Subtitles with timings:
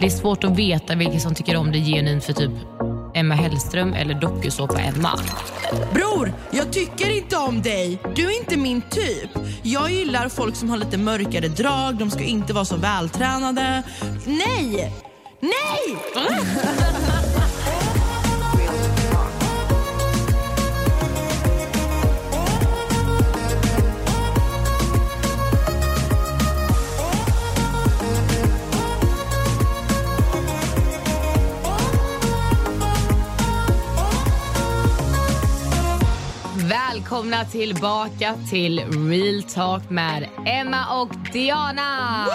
[0.00, 2.50] Det är svårt att veta vilka som tycker om det genuint för typ
[3.14, 5.10] Emma Hellström eller dokusåpa Emma.
[5.94, 7.98] Bror, jag tycker inte om dig.
[8.16, 9.30] Du är inte min typ.
[9.62, 13.82] Jag gillar folk som har lite mörkare drag, de ska inte vara så vältränade.
[14.24, 14.92] Nej!
[15.40, 15.96] Nej!
[37.18, 38.78] Välkomna tillbaka till
[39.10, 42.26] Real Talk med Emma och Diana!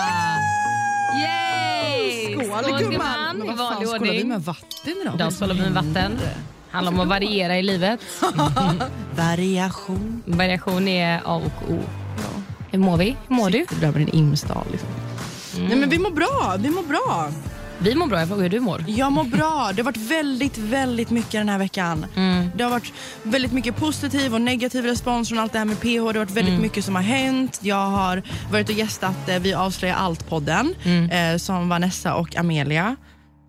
[1.22, 2.34] Yay!
[2.34, 3.36] Skål, gumman!
[3.36, 5.16] I Men vad fan, vanlig skålar vi med vatten idag?
[5.16, 6.20] Idag skålar vi med vatten.
[6.70, 8.00] handlar om att variera i livet.
[9.16, 10.24] Variation.
[10.26, 11.80] Variation är A och O.
[12.72, 13.16] Hur mår vi?
[13.28, 13.66] Hur mår du?
[13.70, 14.66] Det där med din imsdag.
[14.72, 14.90] Liksom.
[15.58, 16.56] Nej, men vi mår bra.
[16.60, 17.30] Vi mår bra.
[17.84, 18.20] Vi mår bra.
[18.20, 18.86] Jag frågar hur du mår.
[18.88, 19.72] Jag mår bra.
[19.74, 22.06] Det har varit väldigt, väldigt mycket den här veckan.
[22.56, 25.86] Det har varit väldigt mycket positiv och negativ respons från allt det här med PH.
[25.86, 27.60] Det har varit väldigt mycket som har hänt.
[27.64, 30.76] Jag har varit och gästat eh, Vi avslöjar allt-podden
[31.12, 32.96] eh, som Vanessa och Amelia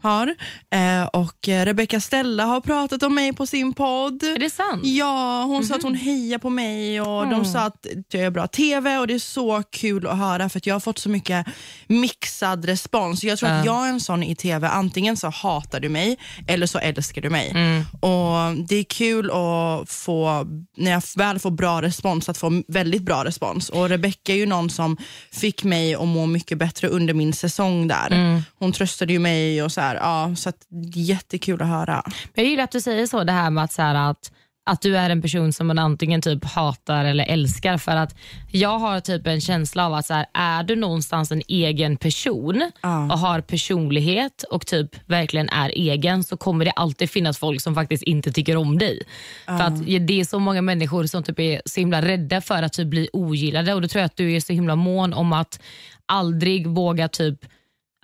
[0.04, 0.34] har.
[0.70, 4.22] Eh, och Rebecca Stella har pratat om mig på sin podd.
[4.22, 4.80] Är det sant?
[4.84, 8.46] Ja, hon sa att hon hejar på mig och de sa att jag gör bra
[8.46, 11.46] TV och det är så kul att höra för att jag har fått så mycket
[11.86, 13.24] mixad respons.
[13.24, 16.66] Jag tror att jag är en sån i TV, antingen så hatar du mig eller
[16.66, 17.52] så älskar du mig.
[18.00, 20.46] Och Det är kul att få,
[20.76, 23.68] när jag väl får bra respons, att få väldigt bra respons.
[23.70, 24.96] Och Rebecca är ju någon som
[25.32, 28.42] fick mig att må mycket bättre under min säsong där.
[28.58, 32.02] Hon tröstade ju mig och så här, ja, så att jättekul att höra.
[32.34, 34.32] Jag gillar att du säger så, det här med att, så här, att,
[34.66, 37.78] att du är en person som man antingen typ hatar eller älskar.
[37.78, 38.14] För att
[38.52, 42.70] Jag har typ en känsla av att så här, är du någonstans en egen person
[42.82, 43.12] Ja.
[43.12, 47.74] och har personlighet och typ verkligen är egen så kommer det alltid finnas folk som
[47.74, 49.02] faktiskt inte tycker om dig.
[49.46, 52.72] För att Det är så många människor som typ är så himla rädda för att
[52.72, 55.60] typ bli ogillade och då tror jag att du är så himla mån om att
[56.06, 57.38] aldrig våga typ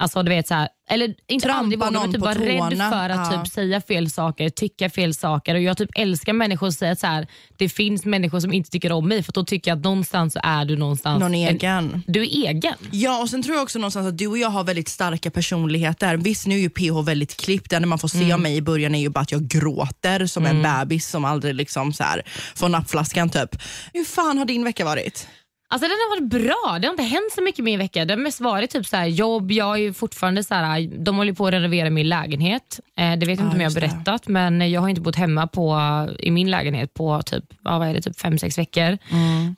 [0.01, 3.09] Alltså du vet så här, eller inte Trampa aldrig våga, men typ vara rädd för
[3.11, 3.43] att Ja.
[3.45, 5.55] typ säga fel saker, tycka fel saker.
[5.55, 7.27] Och Jag typ älskar människor som säger att så här,
[7.59, 10.41] det finns människor som inte tycker om mig för då tycker jag att någonstans så
[10.43, 12.03] är du någonstans Någon en- egen.
[12.07, 12.75] du är egen.
[12.91, 16.17] Ja, och sen tror jag också någonstans att du och jag har väldigt starka personligheter.
[16.17, 17.71] Visst, nu är ju PH väldigt klippt.
[17.71, 20.47] Det man får se av mig i början är ju bara att jag gråter som
[20.47, 22.23] en bebis som aldrig liksom så här
[22.55, 23.31] får nappflaskan.
[23.31, 23.63] Typ.
[23.93, 25.27] Hur fan har din vecka varit?
[25.73, 26.79] Alltså den har varit bra.
[26.79, 28.05] Det har inte hänt så mycket min vecka.
[28.05, 29.53] Det har mest varit typ så här, jobb.
[29.53, 32.81] Jag är ju fortfarande så här, de håller på att renovera min lägenhet.
[32.97, 35.47] Eh, det vet jag inte om jag har berättat, men jag har inte bott hemma
[35.47, 35.81] på,
[36.19, 38.99] i min lägenhet på typ, ja, vad är det, typ fem, sex veckor.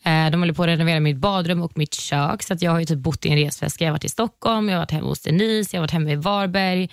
[0.04, 2.42] Eh, de håller på att renovera mitt badrum och mitt kök.
[2.42, 3.84] Så att jag har typ bott i en resväska.
[3.84, 6.10] Jag har varit i Stockholm, jag har varit hemma hos Denise, jag har varit hemma
[6.10, 6.88] i Varberg.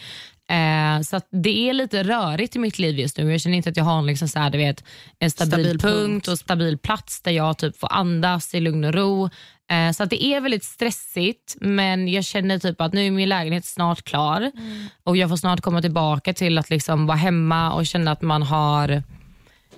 [0.50, 3.32] Eh, så det är lite rörigt i mitt liv just nu.
[3.32, 4.84] Jag känner inte att jag har liksom så här, du vet,
[5.20, 6.28] en stabil, Stabil punkt punkt.
[6.28, 9.30] och stabil plats där jag typ får andas i lugn och ro.
[9.72, 13.30] Eh, så att det är väldigt stressigt men jag känner typ att nu är min
[13.30, 14.52] lägenhet snart klar
[15.04, 18.44] och jag får snart komma tillbaka till att liksom vara hemma och känna att man
[18.44, 19.04] har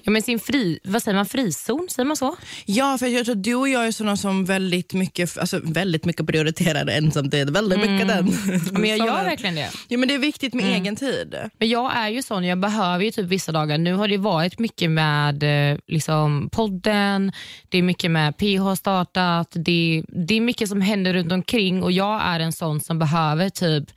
[0.03, 2.35] ja, men sin fri, vad säger man, frizon, säger man så?
[2.65, 6.27] Ja, för jag tror du och jag är såna som väldigt mycket, alltså väldigt mycket
[6.27, 7.49] prioriterar ensamtid.
[7.49, 8.27] Väldigt mycket den.
[8.73, 9.69] Ja, men jag gör verkligen det.
[9.87, 11.35] Ja, men det är viktigt med egen tid.
[11.59, 13.77] Men jag är ju sån, jag behöver ju typ vissa dagar.
[13.77, 17.31] Nu har det varit mycket med eh, liksom, podden,
[17.69, 21.83] det är mycket med PH har startat, det, det är mycket som händer runt omkring
[21.83, 23.89] och jag är en sån som behöver typ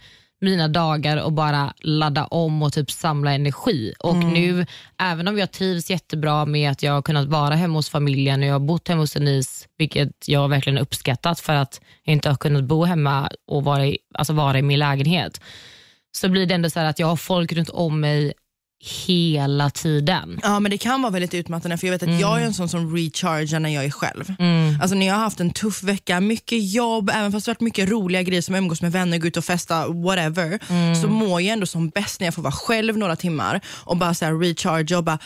[0.44, 3.94] mina dagar och bara ladda om och typ samla energi.
[3.99, 4.66] Och nu,
[4.99, 8.47] även om jag trivs jättebra med att jag har kunnat vara hemma hos familjen och
[8.47, 12.37] jag har bott hemma hos Denise, vilket jag verkligen uppskattat för att jag inte har
[12.37, 15.41] kunnat bo hemma och vara i, alltså vara i min lägenhet
[16.16, 18.32] så blir det ändå så här att jag har folk runt om mig
[19.06, 20.41] hela tiden.
[20.43, 22.69] Ja men det kan vara väldigt utmattande för jag vet att jag är en sån
[22.69, 24.34] som rechargar när jag är själv.
[24.39, 24.78] Mm.
[24.81, 27.89] Alltså när jag har haft en tuff vecka, mycket jobb, även fast det varit mycket
[27.91, 30.58] roliga grejer som umgås med vänner, gå ut och festa, whatever.
[30.69, 30.94] Mm.
[30.94, 34.14] Så mår jag ändå som bäst när jag får vara själv några timmar och bara
[34.14, 35.19] så här recharge och bara,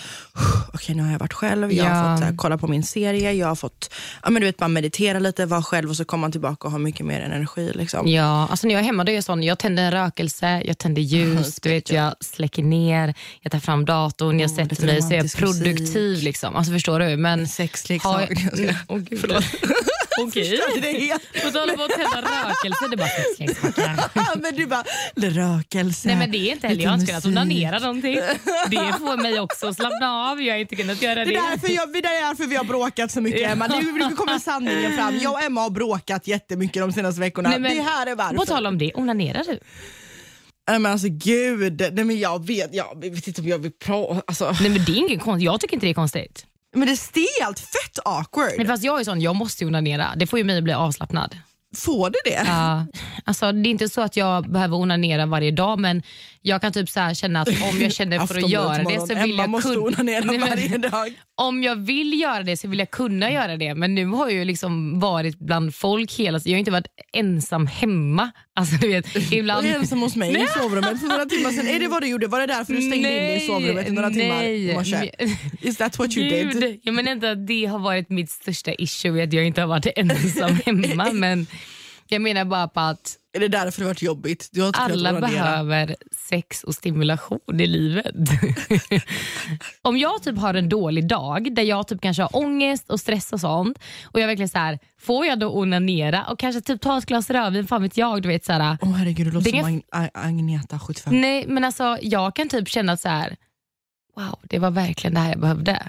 [0.75, 1.91] okej nu har jag varit själv, jag Ja.
[1.93, 4.69] har fått här, kolla på min serie, jag har fått ja, men du vet, bara
[4.69, 7.73] meditera lite, vara själv och så kommer man tillbaka och har mycket mer energi.
[7.75, 8.09] Liksom.
[8.09, 10.79] Ja, alltså när jag är hemma då är jag sån, jag tänder en rökelse, jag
[10.79, 14.87] tänder ljus, du vet, jag släcker ner, jag tar fram datorn, jag Oh, sätter lite
[14.87, 15.62] mig så är jag romantisk musik.
[15.65, 16.23] produktiv.
[16.23, 16.56] Liksom.
[16.56, 17.17] Alltså, förstår du?
[17.17, 18.12] Men Sexleksak.
[18.12, 18.75] har jag...
[18.89, 19.33] Åh, gud.
[20.21, 20.61] Okej.
[21.45, 24.39] På tal om att tända rökelse, det är bara sexleksaker.
[24.43, 24.85] men du bara,
[25.17, 26.09] rökelse.
[26.09, 28.15] Nej men det är inte heller, jag har inte kunnat onanera någonting.
[28.71, 31.37] Det får mig också att slappna av, jag har inte kunnat göra Det det.
[31.37, 33.67] är, därför jag, det är därför vi har bråkat så mycket Emma.
[33.67, 35.19] Nu, nu kommer sanningen fram.
[35.23, 37.49] Jag och Emma har bråkat jättemycket de senaste veckorna.
[37.51, 38.35] Nej, men det här är varför.
[38.37, 39.59] På tal om det, onanerar du?
[40.69, 44.23] Nej men alltså gud, nej men jag vet, jag vet inte om jag vill prata.
[44.26, 44.55] Alltså.
[44.61, 46.47] Nej men det är inget konstigt, jag tycker inte det är konstigt.
[46.75, 48.53] Men det är stelt, fett awkward.
[48.56, 50.06] Men fast jag är sån, jag måste onanera.
[50.17, 51.37] Det får ju mig att bli avslappnad.
[51.76, 52.43] Får det det?
[52.47, 52.87] Ja.
[53.25, 56.03] Alltså, det är inte så att jag behöver onanera varje dag men
[56.43, 59.06] jag kan typ så här känna att om jag känner för att göra det så
[59.06, 60.02] vill Emma jag kunna...
[60.02, 61.14] Nej, men-.
[61.35, 64.38] Om jag vill göra det så vill jag kunna göra det men nu har jag
[64.38, 68.31] ju liksom varit bland folk hela Jag har inte varit ensam hemma.
[68.55, 69.67] Alltså, du vet, ibland...
[69.67, 71.67] Du är ensam hos mig i sovrummet för några timmar sedan.
[71.67, 72.26] Är det vad du gjorde?
[72.26, 75.11] Var det därför du stängde in dig i sovrummet i några timmar morse?
[75.19, 76.52] Men- Is that what you did?
[76.52, 79.69] Gud, jag menar inte att det har varit mitt största issue, att jag inte har
[79.69, 81.12] varit ensam hemma.
[81.12, 81.46] men
[82.10, 84.49] jag menar bara på att Är det därför det har varit jobbigt?
[84.52, 85.96] Du har inte alla behöver
[86.28, 88.14] sex och stimulation i livet.
[89.82, 93.32] Om jag typ har en dålig dag där jag typ kanske har ångest och stress
[93.32, 96.99] och sånt och jag verkligen så här, får jag då onanera och kanske typ ta
[96.99, 98.22] ett glas rödvin, fan vet jag.
[98.22, 101.20] Du vet, så här, Åh herregud, du låter som Ag- Agneta 75.
[101.20, 103.37] nej men alltså jag kan typ känna så här,
[104.16, 105.88] wow det var verkligen det här jag behövde.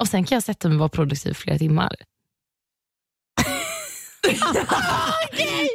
[0.00, 1.96] Och sen kan jag sätta mig och vara produktiv flera timmar.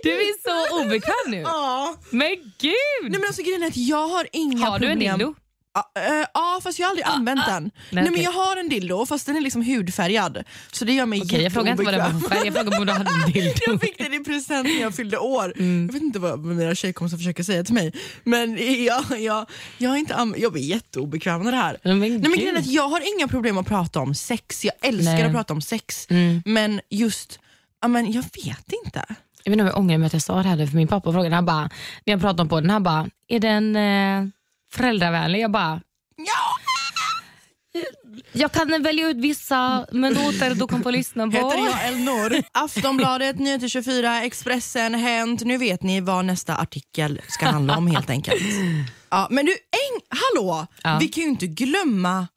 [0.03, 1.37] Du är så obekväm nu.
[1.37, 1.95] Ja.
[2.09, 2.75] Men gud!
[3.01, 5.17] Nej men alltså grejen är att jag har inga har du en problem.
[5.17, 5.35] dildo?
[5.73, 7.63] Ja, eh, Ja fast jag har aldrig använt den.
[7.63, 8.23] Nej, men okej.
[8.23, 10.43] jag har en dildo fast den är liksom hudfärgad.
[10.71, 12.79] Så det gör mig Okej, jag frågar inte vad det var för färg, jag frågar
[12.79, 13.59] om du hade en dildo.
[13.67, 15.53] Jag fick den i present när jag fyllde år.
[15.57, 15.85] Mm.
[15.85, 17.93] Jag vet inte vad mina tjejkompisar försöker säga till mig.
[18.23, 21.77] Men jag, jag, jag, har inte jag blir jätteobekväm med det här.
[21.83, 24.65] Men Nej, men grejen är att jag har inga problem att prata om sex.
[24.65, 25.23] Jag älskar Nej.
[25.23, 26.07] att prata om sex.
[26.09, 26.41] Mm.
[26.45, 27.39] Men just,
[27.85, 29.05] ja, men jag vet inte.
[29.43, 31.11] Jag vet inte om jag ångrar mig att jag sa det här för min pappa
[31.13, 31.69] frågade, han bara,
[32.05, 34.29] när jag pratade om podden, han bara, är den eh,
[34.73, 35.39] föräldravänlig?
[35.39, 35.81] Jag bara,
[36.17, 36.57] Ja!
[38.31, 41.31] jag kan välja ut vissa minuter du kan få lyssna på.
[41.31, 42.43] Heter jag Elnor.
[42.51, 45.41] Aftonbladet, Nyheter 24, Expressen, Hänt.
[45.41, 48.41] Nu vet ni vad nästa artikel ska handla om helt enkelt.
[49.09, 50.67] Ja, men du, en, hallå!
[50.83, 50.97] Ja.
[50.99, 52.27] Vi kan ju inte glömma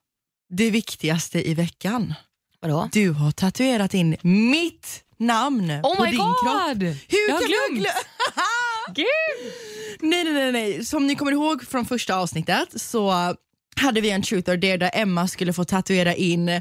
[0.50, 2.14] det viktigaste i veckan.
[2.60, 2.88] Vadå?
[2.92, 6.34] Du har tatuerat in mitt namn Oh på my din god!
[6.42, 6.82] kropp.
[7.08, 7.86] Hur jag har kan jag glömt.
[7.86, 9.52] glö- Gud!
[10.00, 10.84] Nej, nej, nej, nej.
[10.84, 13.34] Som ni kommer ihåg från första avsnittet så
[13.76, 16.60] hade vi en truth or dare där Emma skulle få tatuera in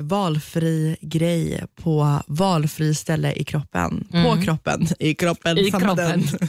[0.00, 4.08] valfri grej på valfri ställe i kroppen.
[4.10, 4.86] På kroppen.
[4.98, 5.58] I kroppen.
[5.58, 5.66] Mm.
[5.66, 6.20] I samma kroppen.
[6.20, 6.48] den.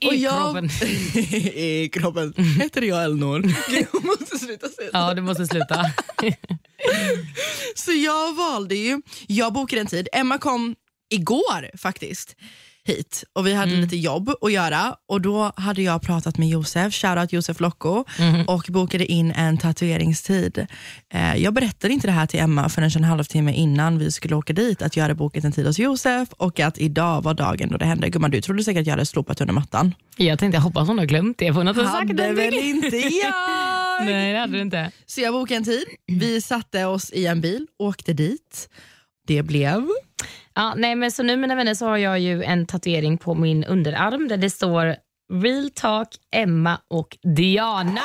[0.12, 0.64] I jag, kroppen.
[1.54, 2.34] I kroppen.
[2.60, 3.40] Heter jag Elnor?
[3.40, 4.90] Gud, Jag måste sluta säga.
[4.92, 5.84] Ja, du måste sluta.
[7.74, 10.08] Så jag valde ju, jag bokade en tid.
[10.12, 10.74] Emma kom
[11.10, 12.36] igår faktiskt
[12.86, 13.82] hit och vi hade Mm.
[13.84, 18.46] lite jobb att göra och då hade jag pratat med Josef, shoutout Josef Locko Mm.
[18.48, 20.66] och bokade in en tatueringstid.
[21.14, 24.52] Eh, jag berättade inte det här till Emma förrän en halvtimme innan vi skulle åka
[24.52, 27.76] dit att jag hade bokat en tid hos Josef och att idag var dagen då
[27.76, 28.08] det hände.
[28.10, 29.94] Gumman du trodde säkert att jag hade slopat under mattan.
[30.16, 31.46] Jag tänkte, jag hoppas hon har glömt det.
[31.46, 33.34] för Hon har inte sagt Hade väl inte jag?
[34.04, 34.90] Nej, det hade du inte.
[35.06, 38.68] Så jag bokade en tid, vi satte oss i en bil, åkte dit.
[39.26, 39.86] Det blev
[40.58, 43.64] Ja, nej, men så nu mina vänner så har jag ju en tatuering på min
[43.64, 44.96] underarm där det står
[45.42, 48.00] Real Talk, Emma och Diana.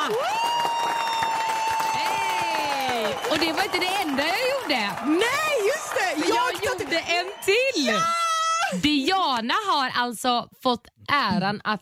[1.96, 3.06] Hey!
[3.32, 4.92] Och det var inte det enda jag gjorde.
[5.06, 6.28] Nej, just det!
[6.28, 7.94] Jag, gjorde en till!
[8.82, 11.82] Diana har alltså fått äran att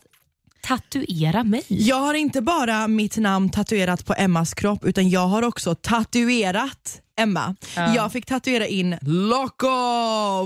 [0.62, 1.64] tatuera mig.
[1.68, 7.02] Jag har inte bara mitt namn tatuerat på Emmas kropp utan jag har också tatuerat
[7.20, 7.54] Emma.
[7.76, 7.94] Ja.
[7.94, 9.68] Jag fick tatuera in Loco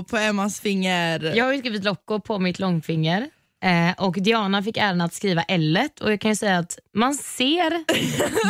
[0.03, 1.35] på Emmas finger.
[1.35, 3.29] Jag har ju skrivit Loco på mitt långfinger.
[3.63, 7.15] Eh, och Diana fick äran att skriva L och jag kan ju säga att man
[7.15, 7.83] ser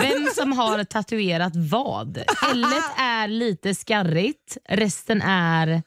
[0.02, 2.18] vem som har tatuerat vad.
[2.52, 2.66] L
[2.98, 5.84] är lite skarrigt, resten är...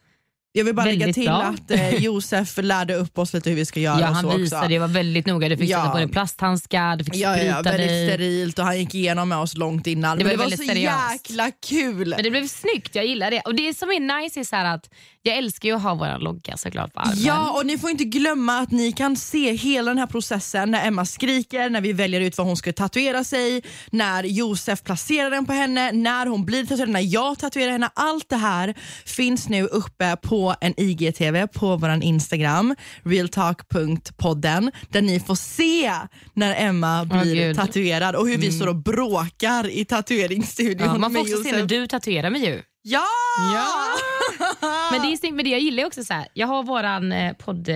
[0.52, 1.42] Jag vill bara lägga till bra.
[1.42, 4.00] att eh, Josef lärde upp oss lite hur vi ska göra.
[4.00, 4.68] Ja, och han så visade, också.
[4.68, 5.48] det var väldigt noga.
[5.48, 5.78] Du fick Ja.
[5.78, 8.08] sätta på dig plasthandskar, du fick Ja, ja, ja, sprita väldigt dig.
[8.08, 10.18] sterilt och han gick igenom med oss långt innan.
[10.18, 11.30] Det Men var det var så väldigt seriöst.
[11.30, 12.08] jäkla kul.
[12.08, 13.40] Men det blev snyggt, jag gillar det.
[13.40, 14.88] Och Det som är nice är så att
[15.22, 17.22] jag älskar ju att ha vår logga såklart på armen.
[17.22, 20.86] Ja, och ni får inte glömma att ni kan se hela den här processen när
[20.86, 25.46] Emma skriker, när vi väljer ut vad hon ska tatuera sig, när Josef placerar den
[25.46, 27.90] på henne, när hon blir tatuerad, när jag tatuerar henne.
[27.94, 28.74] Allt det här
[29.04, 35.92] finns nu uppe på en IGTV på vår Instagram, realtalk.podden, där ni får se
[36.34, 37.56] när Emma blir gud.
[37.56, 41.48] tatuerad och hur vi står och bråkar i tatueringsstudion Ja, man får med också se
[41.48, 41.52] Josef.
[41.60, 42.62] när du tatuerar mig ju.
[42.82, 43.04] Ja!
[43.54, 43.66] Ja.
[44.90, 47.68] men det, är, men det jag gillar också så här, jag har våran eh, podd,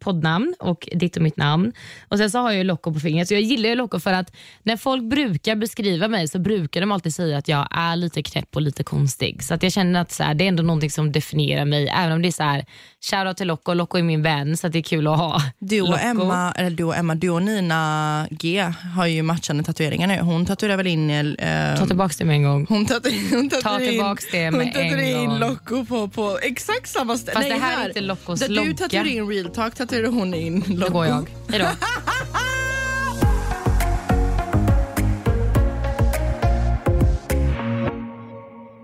[0.00, 1.72] poddnamn och ditt och mitt namn
[2.08, 3.28] och sen så har jag Loco på fingret.
[3.28, 6.92] Så jag gillar ju Loco för att när folk brukar beskriva mig så brukar de
[6.92, 9.42] alltid säga att jag är lite knäpp och lite konstig.
[9.42, 11.88] Så att jag känner att så här, det är ändå någonting som definierar mig.
[11.88, 12.64] Även om det är så här,
[13.10, 15.42] shoutout till Loco, Loco är min vän så det är kul att ha.
[15.58, 18.60] Du och, Emma, eller du och Emma, du och Nina G
[18.96, 20.18] har ju matchande tatueringar nu.
[20.20, 21.10] Hon tatuerar väl in...
[21.10, 22.66] Eh, Ta tillbaka det med en gång.
[22.68, 25.38] Hon tatuerar, hon Ta tillbaka det med hon tatuerar en in gång.
[25.38, 27.34] Loco på, på exakt samma ställe.
[27.34, 30.64] Fast det här är inte Locos Där du tatuerar in real talk tatuerar hon in
[30.68, 30.84] Loco.
[30.84, 31.30] Då går jag.
[31.48, 31.66] Hejdå.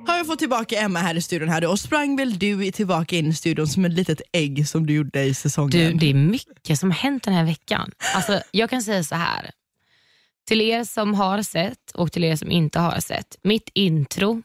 [0.06, 3.26] Har jag fått tillbaka Emma här i studion här och sprang väl du tillbaka in
[3.26, 5.70] i studion som ett litet ägg som du gjorde i säsongen?
[5.70, 7.90] Du, det är mycket som hänt den här veckan.
[8.14, 9.50] Alltså, jag kan säga så här.
[10.46, 13.36] Till er som har sett och till er som inte har sett.
[13.42, 14.42] Mitt intro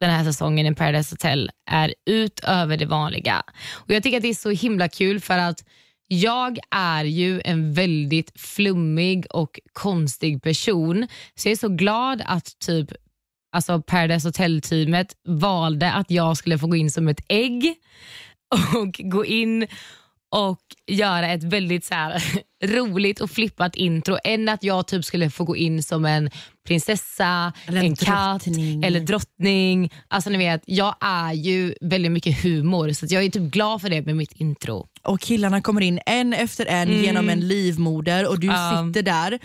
[0.00, 3.42] den här säsongen i Paradise Hotel är utöver det vanliga.
[3.70, 5.64] Och Jag tycker att det är så himla kul för att
[6.06, 11.06] jag är ju en väldigt flummig och konstig person.
[11.34, 12.92] Så jag är så glad att typ
[13.52, 17.74] alltså Paradise Hotel-teamet valde att jag skulle få gå in som ett ägg
[18.74, 19.66] och gå in
[20.30, 22.22] och göra ett väldigt så här,
[22.64, 26.30] roligt och flippat intro än att jag typ skulle få gå in som en
[26.66, 28.46] prinsessa, Eller en en katt
[28.84, 29.92] eller drottning.
[30.08, 33.90] Alltså ni vet, jag är ju väldigt mycket humor så jag är typ glad för
[33.90, 34.86] det med mitt intro.
[35.02, 38.60] Och killarna kommer in en efter en genom en livmoder och du Mm.
[38.74, 38.88] Mm.
[38.88, 39.38] sitter där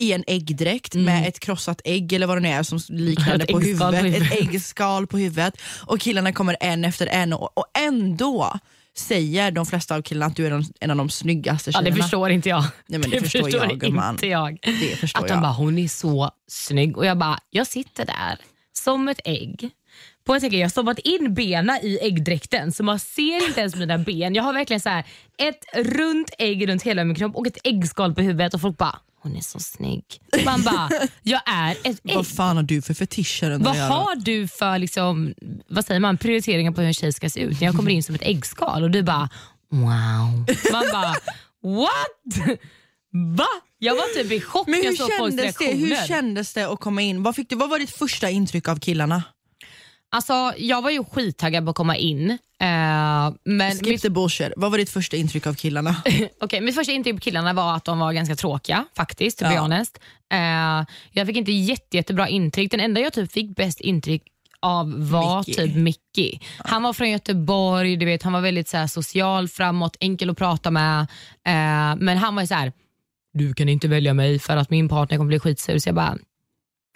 [0.00, 3.60] i en äggdräkt med ett krossat ägg eller vad det nu är som liknande på
[3.60, 4.28] äggskal huvudet.
[4.28, 5.54] på Ett äggskal på huvudet.
[5.86, 8.58] Och killarna kommer en efter en och, och ändå
[9.00, 11.96] säger de flesta av killarna att du är en av de snyggaste Ja, tjejerna.
[11.96, 12.64] det förstår inte jag.
[12.86, 14.14] Nej, men det förstår jag, gumman.
[14.14, 14.58] inte jag.
[14.62, 15.42] Det förstår att de jag.
[15.42, 16.96] bara, hon är så snygg.
[16.96, 18.38] Och jag bara, jag sitter där
[18.72, 19.70] som ett ägg.
[20.24, 20.54] På ägg.
[20.54, 24.34] Jag har stoppat in benen i äggdräkten så man ser inte ens mina ben.
[24.34, 25.04] Jag har verkligen så här
[25.38, 28.98] ett runt ägg runt hela min kropp och ett äggskal på huvudet och folk bara,
[29.22, 30.04] hon är så snygg.
[30.44, 30.90] Man bara,
[31.22, 32.14] jag är ett ägg.
[32.14, 33.58] Vad fan har du för fetischer?
[33.58, 35.34] Vad har du för liksom,
[35.68, 37.60] vad säger man, prioriteringar på hur en tjej ska se ut?
[37.60, 39.28] När jag kommer in som ett äggskal och du bara
[39.70, 40.46] wow.
[40.72, 41.14] Man bara
[41.62, 42.58] what?
[43.12, 43.48] Va?
[43.78, 46.54] Jag var typ i chock Men när hur jag såg folks kändes, det, hur kändes
[46.54, 47.22] det att komma in?
[47.22, 49.22] Vad, fick du, vad var ditt första intryck av killarna?
[50.12, 52.30] Alltså, jag var ju skittaggad på att komma in.
[52.30, 52.38] Eh,
[53.44, 54.52] men Skip mitt, the bullshit.
[54.56, 55.96] Vad var ditt första intryck av killarna?
[56.40, 59.54] okay, mitt första intryck på killarna var att de var ganska tråkiga faktiskt, to be
[59.54, 59.60] Ja.
[59.60, 59.98] honest.
[60.32, 62.70] Eh, jag fick inte jätte, jättebra intryck.
[62.70, 64.22] Den enda jag typ fick bäst intryck
[64.62, 65.54] av var Mickey.
[65.54, 66.38] typ Mickey.
[66.58, 70.38] Han var från Göteborg, du vet, han var väldigt så här, social, framåt, enkel att
[70.38, 71.00] prata med.
[71.46, 72.72] Eh, men han var ju så här,
[73.32, 75.78] du kan inte välja mig för att min partner kommer bli skitsur.
[75.78, 76.18] Så jag bara,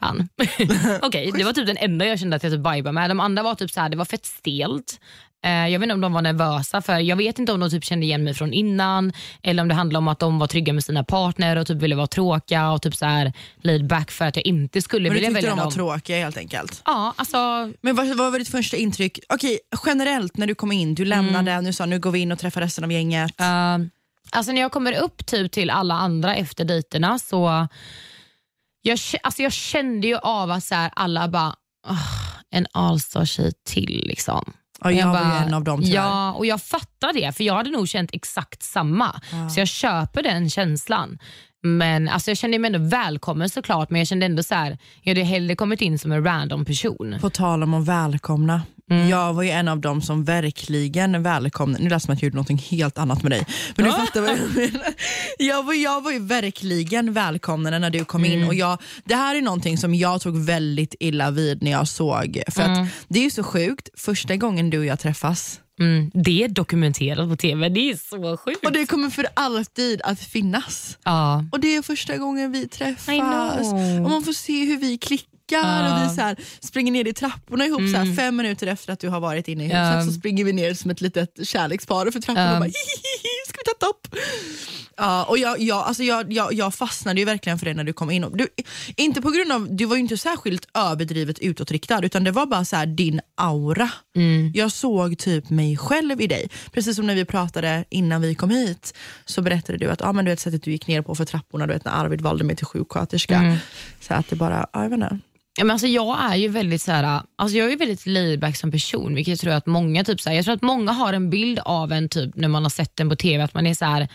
[0.04, 0.28] fan.
[1.02, 3.10] Okej, det var typ den enda jag kände att jag typ vibade med.
[3.10, 5.00] De andra var typ så här, det var fett stelt.
[5.44, 7.84] Eh, jag vet inte om de var nervösa, för jag vet inte om de typ
[7.84, 10.84] kände igen mig från innan eller om det handlade om att de var trygga med
[10.84, 13.32] sina partner och typ ville vara tråkiga och typ så här
[13.62, 15.72] laid back för att jag inte skulle Men du vilja tyckte välja de var dem.
[15.72, 16.82] tråkiga helt enkelt?
[16.84, 17.38] Ja, alltså
[17.80, 19.18] Men vad, vad var ditt första intryck?
[19.28, 21.64] Okej, generellt när du kom in, du lämnade, Mm.
[21.64, 23.40] nu sa nu går vi in och träffar resten av gänget.
[23.40, 23.86] Uh,
[24.30, 27.68] alltså när jag kommer upp typ till alla andra efter dejterna så
[28.84, 31.54] jag, alltså jag kände ju av att så här, alla bara,
[31.88, 31.98] "Åh,
[32.50, 34.04] en Allstar-tjej till.
[34.06, 34.52] Liksom.
[34.80, 35.94] Ja, jag, var ju bara, en av dem tyvärr.
[35.96, 39.20] Ja, och jag fattar det, för jag hade nog känt exakt samma.
[39.54, 41.18] Så jag köper den känslan.
[41.62, 45.10] Men alltså Jag kände mig ändå välkommen såklart, men jag kände ändå så här, jag
[45.14, 47.16] hade hellre kommit in som en random person.
[47.20, 48.62] På tal om att välkomna.
[48.90, 49.08] Mm.
[49.08, 52.34] Jag var ju en av dem som verkligen välkomnade, nu lät det som att jag
[52.34, 53.46] gjorde något helt annat med dig.
[53.76, 54.94] Men du fattar vad jag menar.
[55.38, 58.38] Jag var, jag var ju verkligen välkomnande när du kom Mm.
[58.42, 61.88] in och jag, det här är någonting som jag tog väldigt illa vid när jag
[61.88, 62.82] såg, för Mm.
[62.82, 66.48] att det är ju så sjukt, första gången du och jag träffas, Mm, det är
[66.48, 68.66] dokumenterat på TV, det är så sjukt.
[68.66, 70.98] och det kommer för alltid att finnas.
[71.04, 71.44] ja.
[71.52, 73.08] Och det är första gången vi träffas
[74.04, 76.04] och man får se hur vi klickar Ja.
[76.04, 79.00] och vi så här, springer ner i trapporna ihop så här, fem minuter efter att
[79.00, 82.20] du har varit inne i huset så springer vi ner som ett litet kärlekspar för
[82.20, 84.16] trapporna och bara hihihi, ska vi ta topp?
[84.96, 87.92] Ja, och jag, jag, alltså jag, jag, jag fastnade ju verkligen för det när du
[87.92, 88.26] kom in.
[88.34, 88.48] Du,
[88.96, 92.64] inte på grund av, du var ju inte särskilt överdrivet utåtriktad utan det var bara
[92.64, 93.90] så här, din aura.
[94.16, 94.52] Mm.
[94.54, 96.50] Jag såg typ mig själv i dig.
[96.72, 100.24] Precis som när vi pratade innan vi kom hit så berättade du att ah, men
[100.24, 102.56] du vet, sättet du gick ner på för trapporna, du vet, när Arvid valde mig
[102.56, 103.36] till sjuksköterska.
[103.36, 103.56] Mm.
[104.00, 105.18] Så att det bara, ah, jag vet inte.
[105.56, 108.70] Ja, men alltså jag är ju väldigt så här, alltså jag är väldigt laidback som
[108.70, 111.30] person, vilket jag tror att många typ så här, jag tror att många har en
[111.30, 113.84] bild av en typ när man har sett den på TV, att man är så
[113.84, 114.08] här,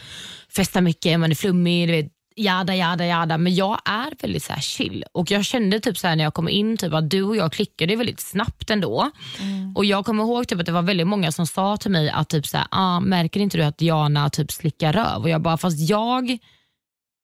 [0.56, 4.54] festar mycket, man är flummig, du vet, jada jada jada men jag är väldigt så
[4.54, 7.36] chill och jag kände typ så här när jag kom in typ att du och
[7.36, 9.12] jag klickade väldigt snabbt ändå.
[9.40, 9.76] Mm.
[9.76, 12.30] Och Jag kommer ihåg typ att det var väldigt många som sa till mig att
[12.30, 15.22] typ så här, ah, märker inte du att Diana typ slickar röv?
[15.22, 16.38] Och jag bara fast jag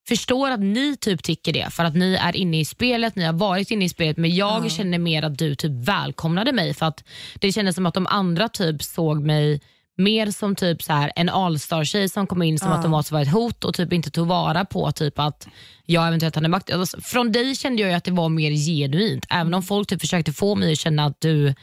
[0.07, 3.33] förstår att ni typ tycker det för att ni är inne i spelet, ni har
[3.33, 4.69] varit inne i spelet men jag mm.
[4.69, 7.03] känner mer att du typ välkomnade mig för att
[7.39, 9.61] det kändes som att de andra typ såg mig
[9.97, 12.77] mer som typ så här, en allstar-tjej som kom in som uh.
[12.77, 15.47] automatiskt var ett hot och typ inte tog vara på typ att
[15.85, 16.71] jag eventuellt hade makt.
[16.71, 20.33] Alltså, från dig kände jag att det var mer genuint, även om folk typ försökte
[20.33, 21.53] få mig att känna att du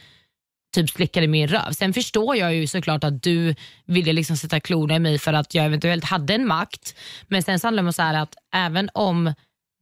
[0.73, 1.71] typ slickade min röv.
[1.71, 5.55] Sen förstår jag ju såklart att du ville liksom sätta klorna i mig för att
[5.55, 6.95] jag eventuellt hade en makt.
[7.27, 9.33] Men sen så handlar det om så att även om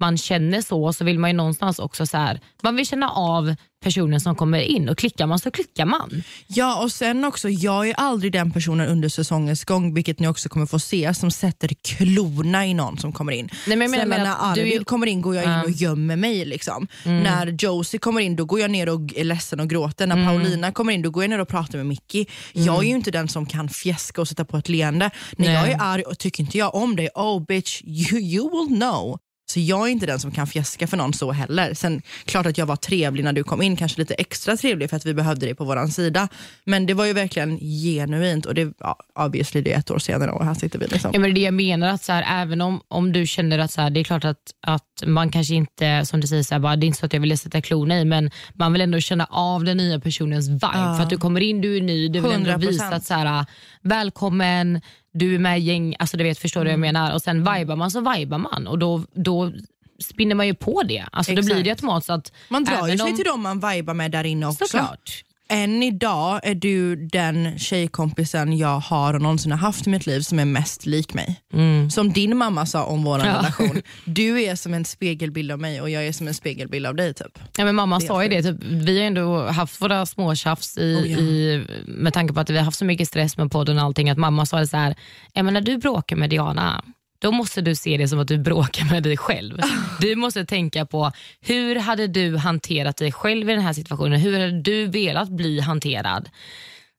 [0.01, 3.55] man känner så, så vill man ju någonstans också så här, man vill känna av
[3.83, 6.23] personen som kommer in och klickar man så klickar man.
[6.47, 10.49] Ja och sen också, jag är aldrig den personen under säsongens gång, vilket ni också
[10.49, 13.49] kommer få se, som sätter klorna i någon som kommer in.
[13.67, 14.83] Nej, men sen när Arvid du...
[14.83, 16.45] kommer in går jag in och gömmer mig.
[16.45, 16.87] Liksom.
[17.03, 17.23] Mm.
[17.23, 20.07] När Josie kommer in då går jag ner och är ledsen och gråter.
[20.07, 20.27] När mm.
[20.27, 22.25] Paulina kommer in då går jag ner och pratar med Mickey.
[22.53, 22.65] Mm.
[22.65, 25.11] Jag är ju inte den som kan fjäska och sätta på ett leende.
[25.37, 25.55] När Nej.
[25.55, 29.19] jag är arg och tycker inte jag om dig, oh bitch you, you will know.
[29.51, 31.73] Så jag är inte den som kan fjäska för någon så heller.
[31.73, 34.97] Sen klart att jag var trevlig när du kom in, kanske lite extra trevlig för
[34.97, 36.27] att vi behövde dig på vår sida.
[36.63, 40.31] Men det var ju verkligen genuint och det, ja, obviously det är ett år senare
[40.31, 40.87] och här sitter vi.
[40.87, 41.11] Liksom.
[41.13, 43.59] Ja, men det är det jag menar, att så här, även om, om du känner
[43.59, 46.55] att så här, det är klart att, att man kanske inte, som du säger, så
[46.55, 48.81] här, bara, det är inte så att jag ville sätta klorna i, men man vill
[48.81, 50.69] ändå känna av den nya personens vibe.
[50.73, 50.95] Ja.
[50.95, 52.35] För att du kommer in, du är ny, du vill 100%.
[52.35, 53.45] ändå visa att så här,
[53.81, 54.81] välkommen,
[55.11, 56.93] du är med i gäng, alltså du vet, förstår du vad jag mm.
[56.93, 57.13] menar?
[57.13, 59.51] Och sen vibar man så vibar man och då, då
[59.99, 61.05] spinner man ju på det.
[61.11, 62.31] Alltså då blir det automatiskt att...
[62.49, 63.15] Man drar ju sig om...
[63.15, 64.65] till dem man vibar med där inne också.
[64.65, 70.05] Såklart än idag är du den tjejkompisen jag har och någonsin har haft i mitt
[70.05, 71.41] liv som är mest lik mig.
[71.53, 71.89] Mm.
[71.89, 73.25] Som din mamma sa om vår ja.
[73.25, 76.95] relation, du är som en spegelbild av mig och jag är som en spegelbild av
[76.95, 77.13] dig.
[77.13, 77.39] Typ.
[77.57, 81.11] Ja, men mamma sa ju det, typ, vi har ändå haft våra småtjafs i, oh,
[81.11, 81.17] ja.
[81.17, 84.09] i, med tanke på att vi har haft så mycket stress med podden och allting,
[84.09, 84.95] att mamma sa det så här,
[85.33, 86.83] när du bråkar med Diana,
[87.21, 89.59] då måste du se det som att du bråkar med dig själv.
[89.99, 91.11] Du måste tänka på
[91.41, 94.19] hur hade du hanterat dig själv i den här situationen?
[94.19, 96.29] Hur hade du velat bli hanterad?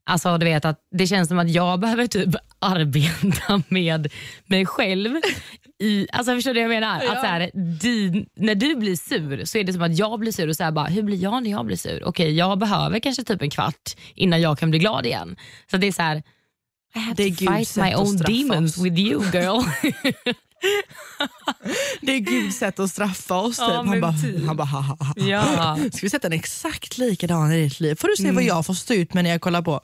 [0.07, 4.13] Alltså du vet att Det känns som att jag behöver typ arbeta med
[4.47, 5.17] mig själv.
[5.79, 7.03] I, alltså Förstår du vad jag menar?
[7.03, 7.13] Ja.
[7.13, 10.33] Att så här, du, när du blir sur så är det som att jag blir
[10.33, 12.05] sur och så bara, hur blir jag när jag blir sur?
[12.05, 15.37] Okej, jag behöver kanske typ en kvart innan jag kan bli glad igen.
[15.71, 16.23] Så det är så här,
[16.95, 18.85] i have det är to fight my own demons oss.
[18.85, 19.63] with you girl.
[22.01, 23.57] det är Guds sätt att straffa oss.
[23.57, 23.69] Typ.
[23.69, 24.47] Ja, han, bara, typ.
[24.47, 25.15] han bara, ha, ha, ha.
[25.17, 25.79] Ja.
[25.93, 27.95] Ska vi sätta en exakt likadan i ditt liv?
[27.95, 28.35] Får du se mm.
[28.35, 29.81] vad jag får stå ut med när jag kollar på.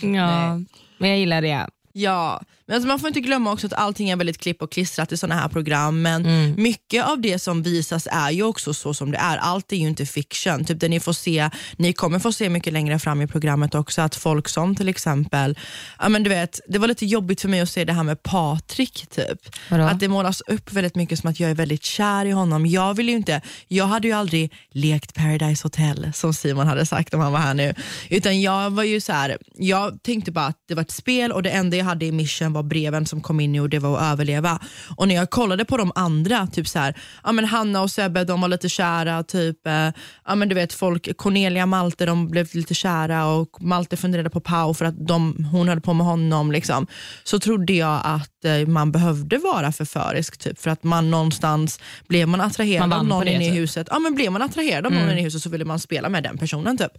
[0.00, 0.64] Ja, Nej.
[0.98, 1.68] men jag gillar det.
[1.92, 5.12] Ja, men alltså man får inte glömma också att allting är väldigt klipp och klistrat
[5.12, 6.02] i sådana här program.
[6.02, 6.54] Men mm.
[6.62, 9.36] mycket av det som visas är ju också så som det är.
[9.36, 10.64] Allt är ju inte fiction.
[10.64, 14.02] Typ det ni får se, ni kommer få se mycket längre fram i programmet också
[14.02, 15.58] att folk som till exempel,
[15.98, 18.22] ja men du vet, det var lite jobbigt för mig att se det här med
[18.22, 19.06] Patrik.
[19.10, 19.38] Typ.
[19.70, 22.66] Att det målas upp väldigt mycket som att jag är väldigt kär i honom.
[22.66, 27.14] Jag vill ju inte, jag hade ju aldrig lekt Paradise Hotel som Simon hade sagt
[27.14, 27.74] om han var här nu.
[28.10, 31.42] Utan jag var ju så här, jag tänkte bara att det var ett spel och
[31.42, 34.12] det enda jag hade i mission var breven som kom in och det var att
[34.12, 34.58] överleva.
[34.96, 36.94] Och när jag kollade på de andra, typ så här,
[37.24, 39.88] ja, men Hanna och Sebbe de var lite kära, typ, eh,
[40.26, 44.40] ja, men du vet folk, Cornelia Malte de blev lite kära och Malte funderade på
[44.40, 46.52] Pau för att de, hon höll på med honom.
[46.52, 46.86] Liksom.
[47.24, 52.28] Så trodde jag att eh, man behövde vara förförisk typ, för att man någonstans, blev
[52.28, 53.58] man attraherad man av någon inne i typ.
[53.58, 55.04] huset, ja men blev man attraherad av mm.
[55.04, 56.78] någon inne i huset så ville man spela med den personen.
[56.78, 56.92] Typ.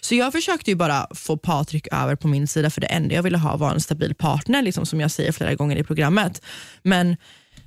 [0.00, 3.22] Så jag försökte ju bara få Patrik över på min sida för det enda jag
[3.22, 6.42] ville ha var en stabil partner liksom, som jag säger flera gånger i programmet.
[6.82, 7.16] Men,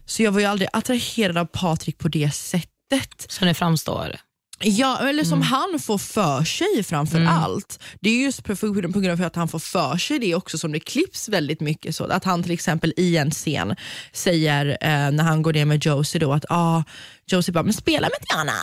[0.06, 3.26] så jag var ju aldrig attraherad av Patrik på det sättet.
[3.28, 4.16] Som det framstår?
[4.62, 5.48] Ja, eller som mm.
[5.48, 7.34] han får för sig framför mm.
[7.34, 7.80] allt.
[8.02, 10.80] Det är just på, grund av att han får för sig det också som det
[10.80, 11.96] klipps väldigt mycket.
[11.96, 13.76] så Att han till exempel i en scen
[14.14, 16.84] säger eh, när han går ner med Josie då att ah,
[17.28, 18.60] Josie bara, men spela med Diana,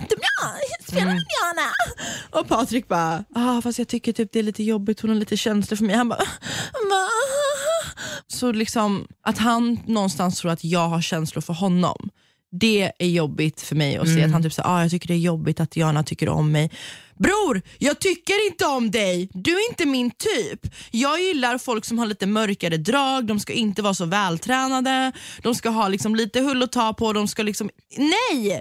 [0.00, 0.28] jättebra,
[0.86, 1.14] spela mm.
[1.14, 1.70] med Diana.
[2.30, 5.36] Och Patrik bara, ah, fast jag tycker typ det är lite jobbigt, hon har lite
[5.36, 5.96] känslor för mig.
[5.96, 6.18] Han bara,
[6.90, 7.08] va?
[8.26, 12.10] Så liksom att han någonstans tror att jag har känslor för honom
[12.60, 14.16] det är jobbigt för mig att mm.
[14.16, 16.52] se att han typ säger ah, jag tycker det är jobbigt att Jana tycker om
[16.52, 16.70] mig.
[17.18, 19.28] Bror, jag tycker inte om dig.
[19.32, 20.74] Du är inte min typ.
[20.90, 25.54] Jag gillar folk som har lite mörkare drag, de ska inte vara så vältränade, de
[25.54, 27.70] ska ha liksom lite hull att ta på, de ska liksom...
[27.96, 28.60] Nej!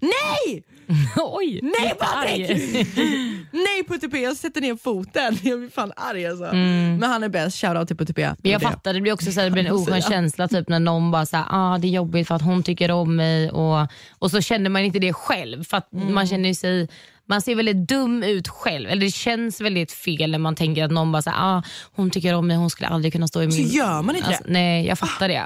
[0.00, 0.64] Nej!
[1.16, 2.48] Oj, Nej Patrik!
[3.52, 5.38] Nej Putte P, jag sätter ner foten.
[5.42, 6.44] Jag blir fan arg alltså.
[6.44, 6.96] Mm.
[6.96, 8.28] Men han är bäst, shoutout till Putte P.
[8.42, 8.66] Men jag Det.
[8.66, 11.26] fattar, det blir också så här, det blir en oskön känsla typ när någon bara
[11.26, 13.86] säger ah, det är jobbigt för att hon tycker om mig och,
[14.18, 15.64] och så känner man inte det själv.
[15.64, 16.14] För att Mm.
[16.14, 16.88] man känner sig
[17.26, 18.88] man ser väldigt dum ut själv.
[18.90, 21.62] Eller det känns väldigt fel när man tänker att någon bara säger ah,
[21.94, 23.68] hon tycker om mig, hon skulle aldrig kunna stå i min...
[23.68, 24.52] Så gör man inte alltså, det.
[24.52, 25.42] Nej, jag fattar det.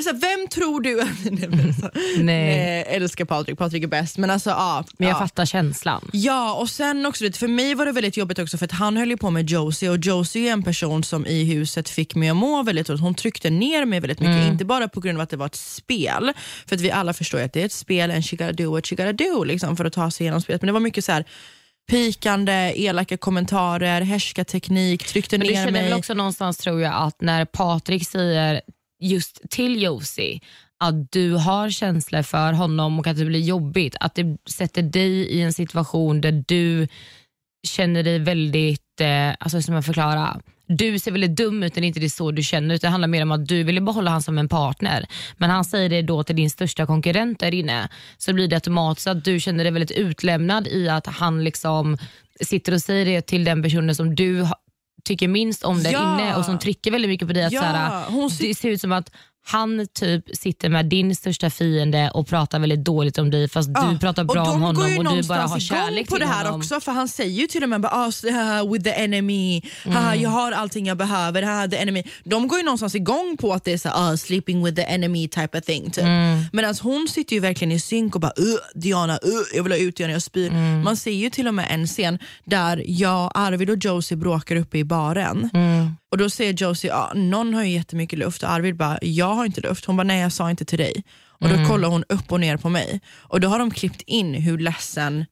[0.00, 0.96] Det är så här, vem tror du...
[2.22, 2.56] Nej.
[2.56, 4.18] Nej, älskar Patrik, Patrik är bäst.
[4.18, 5.18] Men alltså, ja, Men jag ja.
[5.18, 6.10] fattar känslan.
[6.12, 9.10] Ja, och sen också, för mig var det väldigt jobbigt också för att han höll
[9.10, 12.36] ju på med Josie och Josie är en person som i huset fick mig att
[12.36, 13.02] må väldigt dåligt.
[13.02, 15.56] Hon tryckte ner mig väldigt mycket, inte bara på grund av att det var ett
[15.56, 16.32] spel,
[16.66, 18.70] för att vi alla förstår ju att det är ett spel and she gotta do
[18.70, 20.62] what she gotta do liksom, för att ta sig igenom spelet.
[20.62, 21.24] Men det var mycket så här
[21.90, 25.82] pikande, elaka kommentarer, härskarteknik, tryckte Men du ner känner mig.
[25.82, 28.60] väl också någonstans tror jag att när Patrik säger
[29.00, 30.40] just till Josie
[30.80, 35.10] att du har känslor för honom och att det blir jobbigt, att det sätter dig
[35.10, 36.88] i en situation där du
[37.66, 41.86] känner dig väldigt, eh, alltså som jag förklara, du ser väldigt dum ut när det
[41.86, 44.22] inte är så du känner utan det handlar mer om att du vill behålla honom
[44.22, 45.06] som en partner.
[45.36, 49.06] Men han säger det då till din största konkurrent där inne så blir det automatiskt
[49.06, 51.98] att du känner dig väldigt utlämnad i att han liksom
[52.40, 54.46] sitter och säger det till den personen som du
[55.04, 56.20] tycker minst om där Ja.
[56.20, 57.44] inne och som trycker väldigt mycket på dig.
[57.44, 59.12] Att Ja, så här, hon det ser ut som att
[59.50, 63.88] han typ sitter med din största fiende och pratar väldigt dåligt om dig fast Ja,
[63.92, 66.60] du pratar bra om honom och du bara har kärlek på till det här honom.
[66.60, 70.22] också för han säger ju till och med bara, här, with the enemy, haha, Mm.
[70.22, 72.02] jag har allting jag behöver, haha, the enemy.
[72.24, 74.82] De går ju någonstans igång på att det är så här, ah, sleeping with the
[74.82, 75.90] enemy type of thing.
[75.90, 76.04] Typ.
[76.04, 76.38] Mm.
[76.52, 79.20] Medan hon sitter ju verkligen i synk och bara uh, Diana, uh,
[79.54, 80.48] jag vill ha ut Diana, jag spyr.
[80.48, 80.82] Mm.
[80.82, 84.78] Man ser ju till och med en scen där jag, Arvid och Josie bråkar uppe
[84.78, 85.50] i baren.
[86.10, 86.12] Mm.
[86.12, 89.44] Och då säger Josie, ah, någon har ju jättemycket luft och Arvid bara, jag har
[89.44, 89.84] inte luft.
[89.84, 91.04] Hon bara, nej jag sa inte till dig.
[91.28, 93.00] Och då kollar hon upp och ner på mig.
[93.18, 95.26] Och då har de klippt in hur ledsen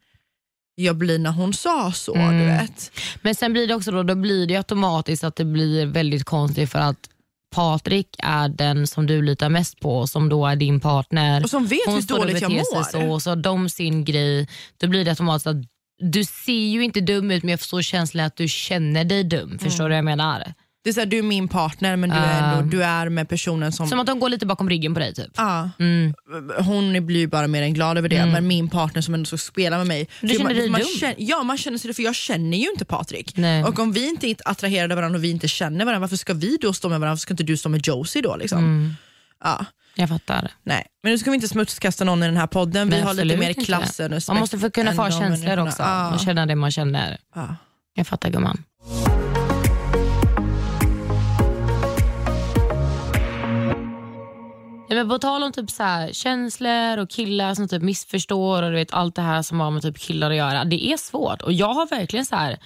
[0.75, 2.15] jag blir när hon sa så.
[2.15, 2.91] Du vet.
[3.23, 6.71] Men sen blir det också då, då blir det automatiskt att det blir väldigt konstigt
[6.71, 7.09] för att
[7.55, 11.43] Patrik är den som du litar mest på, som då är din partner.
[11.45, 12.83] Och som vet hur står och dåligt jag mår.
[12.83, 14.49] sig Så, så har de sin grej.
[14.77, 15.57] Då blir det automatiskt att
[16.01, 19.59] du ser ju inte dum ut men jag förstår känslan att du känner dig dum.
[19.59, 20.55] Förstår du vad jag menar?
[20.89, 23.29] Det är så här, du är min partner men du är, ändå, du är med
[23.29, 23.89] personen som...
[23.89, 25.31] Som att de går lite bakom ryggen på dig typ.
[25.37, 26.15] Ja, Mm.
[26.59, 29.79] hon blir bara mer än glad över det, men min partner som ändå ska spela
[29.79, 30.09] med mig.
[30.21, 30.89] Du känner man, dig man dum?
[31.01, 33.37] känner, Ja, man känner sig det för jag känner ju inte Patrik.
[33.37, 33.65] Nej.
[33.65, 36.35] Och om vi inte är attraherade av varandra och vi inte känner varandra, varför ska
[36.35, 37.13] vi då stå med varandra?
[37.13, 38.37] Varför ska inte du stå med Josie då?
[38.37, 38.59] Liksom?
[38.59, 38.95] Mm.
[39.45, 39.65] Ja.
[39.95, 40.51] Jag fattar.
[40.63, 42.89] Nej, men nu ska vi inte smutskasta någon i den här podden.
[42.89, 46.15] Vi Nej, har lite mer klass Man måste få kunna få känslor också Ja.
[46.15, 47.19] och känna det man känner.
[47.35, 47.57] Ja.
[47.95, 48.65] Jag fattar gumman.
[54.91, 58.71] Ja, men på tal om typ så här, känslor och killar som typ missförstår och
[58.71, 60.65] du vet, allt det här som har med typ killar att göra.
[60.65, 62.59] Det är svårt och jag har verkligen så här,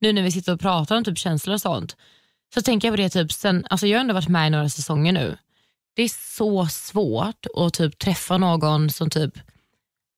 [0.00, 1.96] nu när vi sitter och pratar om typ känslor och sånt,
[2.54, 4.68] så tänker jag på det typ sen, alltså jag har ändå varit med i några
[4.68, 5.36] säsonger nu.
[5.96, 9.34] Det är så svårt att typ träffa någon som typ,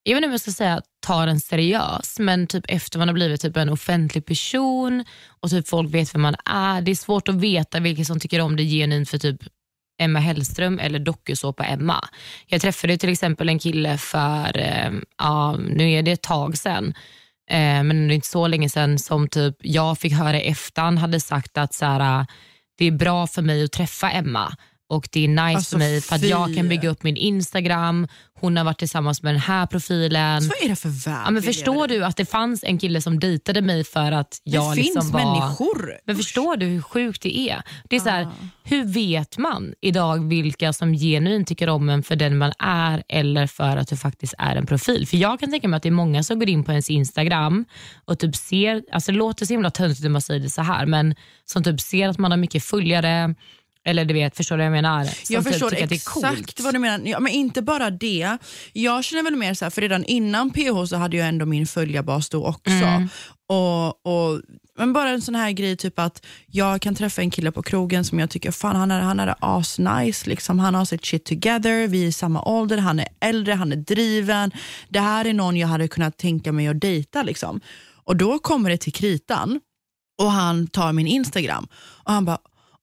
[0.02, 3.14] jag vet inte om jag ska säga tar en seriös, men typ efter man har
[3.14, 5.04] blivit typ en offentlig person
[5.40, 6.80] och typ folk vet vem man är.
[6.80, 9.42] Det är svårt att veta vilka som tycker om det genuint för typ
[10.02, 12.08] Emma Hellström eller dokusåpa Emma.
[12.46, 16.94] Jag träffade till exempel en kille för, eh, ja, nu är det ett tag sedan,
[17.50, 20.98] eh, men det är inte så länge sedan som typ jag fick höra i efterhand
[20.98, 22.26] hade sagt att så här, ah,
[22.78, 24.56] det är bra för mig att träffa Emma
[24.92, 26.26] och det är nice Alltså, för mig för att fy.
[26.28, 28.08] jag kan bygga upp min Instagram,
[28.40, 30.42] hon har varit tillsammans med den här profilen.
[30.42, 33.00] Så vad är det för värld Ja, men förstår du att det fanns en kille
[33.00, 35.20] som dejtade mig för att jag Det liksom finns var...
[35.40, 35.92] människor.
[36.06, 37.62] Men förstår du hur sjukt det är?
[37.88, 38.28] Det är så här,
[38.64, 43.46] hur vet man idag vilka som genuint tycker om en för den man är eller
[43.46, 45.06] för att du faktiskt är en profil?
[45.06, 47.64] För jag kan tänka mig att det är många som går in på ens Instagram
[48.04, 50.86] och typ ser, alltså det låter så himla töntigt när man säger det så här,
[50.86, 53.34] men som typ ser att man har mycket följare
[53.84, 55.04] eller du vet, förstår du vad jag menar?
[55.04, 57.06] Som Jag typ förstår exakt vad du menar.
[57.06, 58.38] Ja, men inte bara det.
[58.72, 61.66] Jag känner väl mer så här, för redan innan PH så hade jag ändå min
[61.66, 62.70] följarbas då också.
[62.70, 63.08] Mm.
[63.48, 64.40] Och, och,
[64.78, 68.04] men bara en sån här grej, typ att jag kan träffa en kille på krogen
[68.04, 70.58] som jag tycker, fan han är, han är asnice, liksom.
[70.58, 73.76] han har sitt shit together, vi är i samma ålder, han är äldre, han är
[73.76, 74.50] driven.
[74.88, 77.22] Det här är någon jag hade kunnat tänka mig att dejta.
[77.22, 77.60] Liksom.
[78.04, 79.60] Och då kommer det till kritan
[80.22, 82.38] och han tar min Instagram och han bara,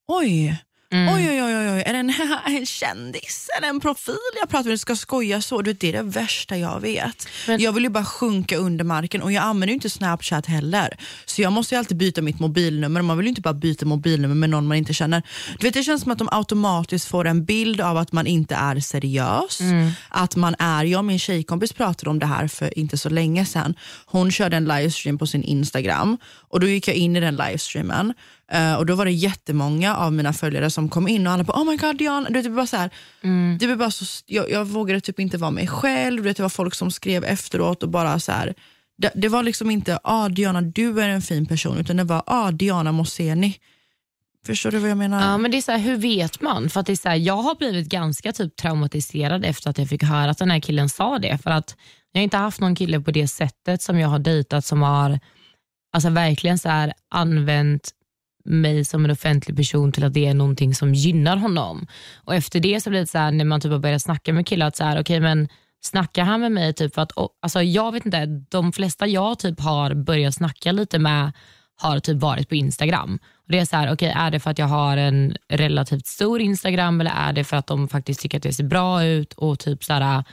[0.08, 0.58] oj,
[0.91, 1.15] Mm.
[1.15, 2.13] Oj, oj, oj, oj, är det en,
[2.58, 4.73] en kändis eller en profil jag pratar med?
[4.73, 5.62] Du ska skoja så.
[5.62, 7.28] Du, det är det värsta jag vet.
[7.47, 10.97] Men, jag vill ju bara sjunka under marken och jag använder inte Snapchat heller.
[11.25, 13.02] Så jag måste alltid byta mitt mobilnummer.
[13.02, 15.23] Man vill ju inte bara byta mobilnummer med någon man inte känner.
[15.60, 18.56] Du vet, det känns som att de automatiskt får en bild av att man inte
[18.56, 19.62] är seriös.
[19.62, 19.91] Mm.
[20.10, 23.45] Att man är, jag och min tjejkompis pratade om det här för inte så länge
[23.45, 23.75] sedan.
[24.06, 26.17] Hon körde en livestream på sin Instagram
[26.49, 28.13] och då gick jag in i den livestreamen
[28.54, 31.62] Uh, och Då var det jättemånga av mina följare som kom in och alla bara
[31.62, 32.30] oh my god Diana.
[32.30, 32.90] Det, var så här,
[33.24, 33.58] mm.
[33.62, 36.24] var bara så, jag, jag vågade typ inte vara mig själv.
[36.24, 38.54] Det var folk som skrev efteråt och bara så här,
[38.98, 42.24] det, det, var liksom inte ah, Diana du är en fin person utan det var
[42.26, 43.60] ah, Diana Mosseni.
[44.46, 45.32] Förstår du vad jag menar?
[45.32, 46.70] Ja, men det är så här, hur vet man?
[46.70, 49.90] För att det är så här, Jag har blivit ganska typ traumatiserad efter att jag
[49.90, 51.38] fick höra att den här killen sa det.
[51.38, 51.76] För att
[52.12, 55.20] Jag har inte haft någon kille på det sättet som jag har dejtat som har
[55.94, 57.92] alltså verkligen så här, använt
[58.50, 61.88] mig som en offentlig person till att det är någonting som gynnar honom.
[62.24, 64.48] Och Efter det så blir det så här, när man typ har börjat snacka med
[64.48, 65.48] killar, att så här, okay, men
[65.82, 69.60] snackar han med mig typ för att, alltså jag vet inte, de flesta jag typ
[69.60, 71.32] har börjat snacka lite med
[71.82, 73.20] har typ varit på Instagram.
[73.46, 76.42] Och det är så här, okay, är det för att jag har en relativt stor
[76.42, 79.60] Instagram eller är det för att de faktiskt tycker att det ser bra ut och
[79.60, 80.24] typ så här,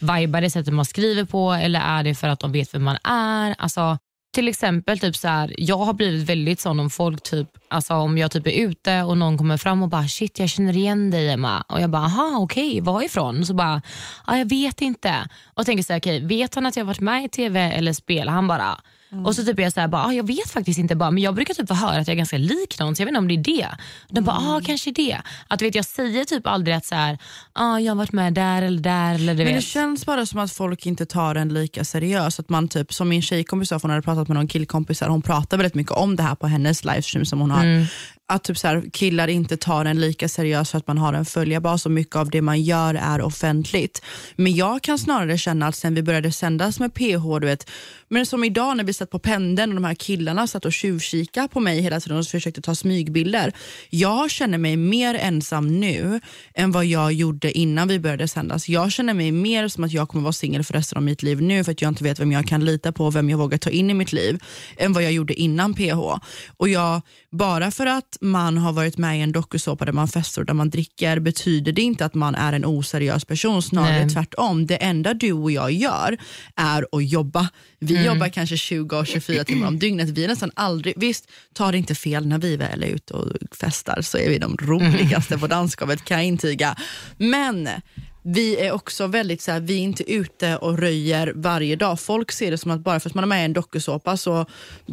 [0.00, 2.96] vibar det sättet man skriver på eller är det för att de vet vem man
[3.04, 3.54] är?
[3.58, 3.98] Alltså,
[4.36, 8.18] till exempel, typ så här, jag har blivit väldigt sån om folk, typ, alltså om
[8.18, 11.30] jag typ är ute och någon kommer fram och bara shit jag känner igen dig
[11.30, 11.64] Emma.
[11.68, 13.40] Och jag bara aha okej, okay, varifrån?
[13.40, 13.82] Och så bara,
[14.24, 15.28] ah, jag vet inte.
[15.54, 17.92] Och tänker så här, okay, vet han att jag har varit med i TV eller
[17.92, 18.28] spel?
[18.28, 18.80] Han bara,
[19.12, 19.26] Mm.
[19.26, 21.22] Och så typ är jag så här, bara, ah, jag vet faktiskt inte, bara, men
[21.22, 23.18] jag brukar typ få höra att jag är ganska lik någon så jag vet inte
[23.18, 23.68] om det är det.
[24.08, 24.64] De bara, ah, mm.
[24.64, 25.18] kanske det.
[25.48, 27.18] Att, vet, jag säger typ aldrig att så här,
[27.52, 29.14] ah, jag har varit med där eller där.
[29.14, 29.54] Eller, men vet.
[29.54, 32.40] det känns bara som att folk inte tar en lika seriöst.
[32.40, 35.56] Att man typ, som min tjejkompis sa, hon hade pratat med någon killkompis, hon pratar
[35.56, 37.64] väldigt mycket om det här på hennes livestream som hon har.
[37.64, 37.86] Mm
[38.28, 41.24] att typ så här, killar inte tar en lika seriöst för att man har en
[41.24, 44.02] följarbas och mycket av det man gör är offentligt.
[44.36, 47.70] Men jag kan snarare känna att sen vi började sändas med PH, du vet,
[48.08, 51.48] men som idag när vi satt på pendeln och de här killarna satt och tjuvkika
[51.48, 53.52] på mig hela tiden och försökte ta smygbilder.
[53.90, 56.20] Jag känner mig mer ensam nu
[56.54, 58.68] än vad jag gjorde innan vi började sändas.
[58.68, 61.42] Jag känner mig mer som att jag kommer vara singel för resten av mitt liv
[61.42, 63.58] nu för att jag inte vet vem jag kan lita på och vem jag vågar
[63.58, 64.42] ta in i mitt liv
[64.76, 65.98] än vad jag gjorde innan PH.
[66.56, 70.42] Och jag, bara för att man har varit med i en dokusåpa där man festar
[70.42, 74.08] och där man dricker betyder det inte att man är en oseriös person, snarare Nej.
[74.08, 74.66] tvärtom.
[74.66, 76.18] Det enda du och jag gör
[76.56, 77.48] är att jobba.
[77.78, 78.06] Vi mm.
[78.06, 80.08] jobbar kanske 20 och 24 timmar om dygnet.
[80.08, 83.32] Vi är nästan aldrig, visst, ta det inte fel, när vi väl är ute och
[83.52, 86.76] festar så är vi de roligaste på dansgolvet kan jag intyga.
[87.16, 87.68] Men
[88.28, 92.00] vi är också väldigt så här, vi är inte ute och röjer varje dag.
[92.00, 94.46] Folk ser det som att bara för att man är med i en dokusåpa så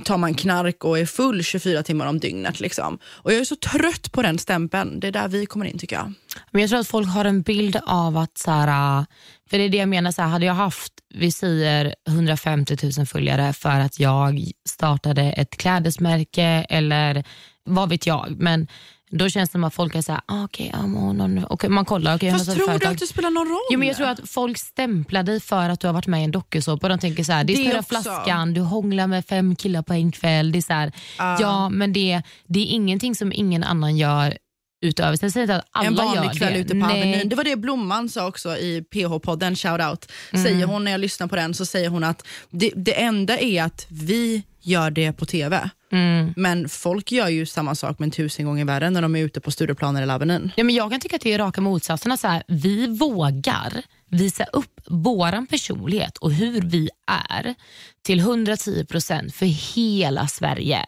[0.03, 2.59] tar man knark och är full 24 timmar om dygnet.
[2.59, 2.99] Liksom.
[3.05, 4.99] Och jag är så trött på den stämpeln.
[4.99, 6.13] Det är där vi kommer in tycker jag.
[6.51, 9.05] Men Jag tror att folk har en bild av att, så här, äh,
[9.49, 13.05] för det är det jag menar, så här, hade jag haft, vi säger 150 000
[13.05, 17.23] följare för att jag startade ett klädesmärke eller
[17.65, 18.35] vad vet jag.
[18.37, 18.67] Men
[19.13, 22.15] då känns det som att folk är såhär, ah, okej, okay, okay, man kollar.
[22.15, 23.61] Okay, Fast tror du att det spelar någon roll?
[23.69, 26.23] Jo, men jag tror att folk stämplar dig för att du har varit med i
[26.23, 26.89] en dokusåpa.
[26.89, 30.51] De tänker såhär, det är Snurra flaskan, du hånglar med fem killar på en kväll.
[30.51, 31.41] Det är så här, uh.
[31.41, 34.37] Ja, men det, det är ingenting som ingen annan gör
[34.83, 35.17] utöver.
[35.17, 36.59] Sen säger inte att alla en vanlig gör kväll det.
[36.59, 37.29] ute på Avenyn.
[37.29, 40.11] Det var det Blomman sa också i PH-podden, shoutout.
[40.31, 40.45] Mm.
[40.45, 43.63] Säger hon när jag lyssnar på den så säger hon att det, det enda är
[43.63, 45.69] att vi gör det på TV.
[45.91, 46.33] Mm.
[46.35, 49.51] Men folk gör ju samma sak men tusen gånger värre när de är ute på
[49.51, 50.51] Stureplan eller Avenyn.
[50.55, 52.17] Ja, men jag kan tycka att det är raka motsatserna.
[52.17, 57.55] Så här, vi vågar visa upp vår personlighet och hur vi är
[58.01, 60.85] till 110% för hela Sverige.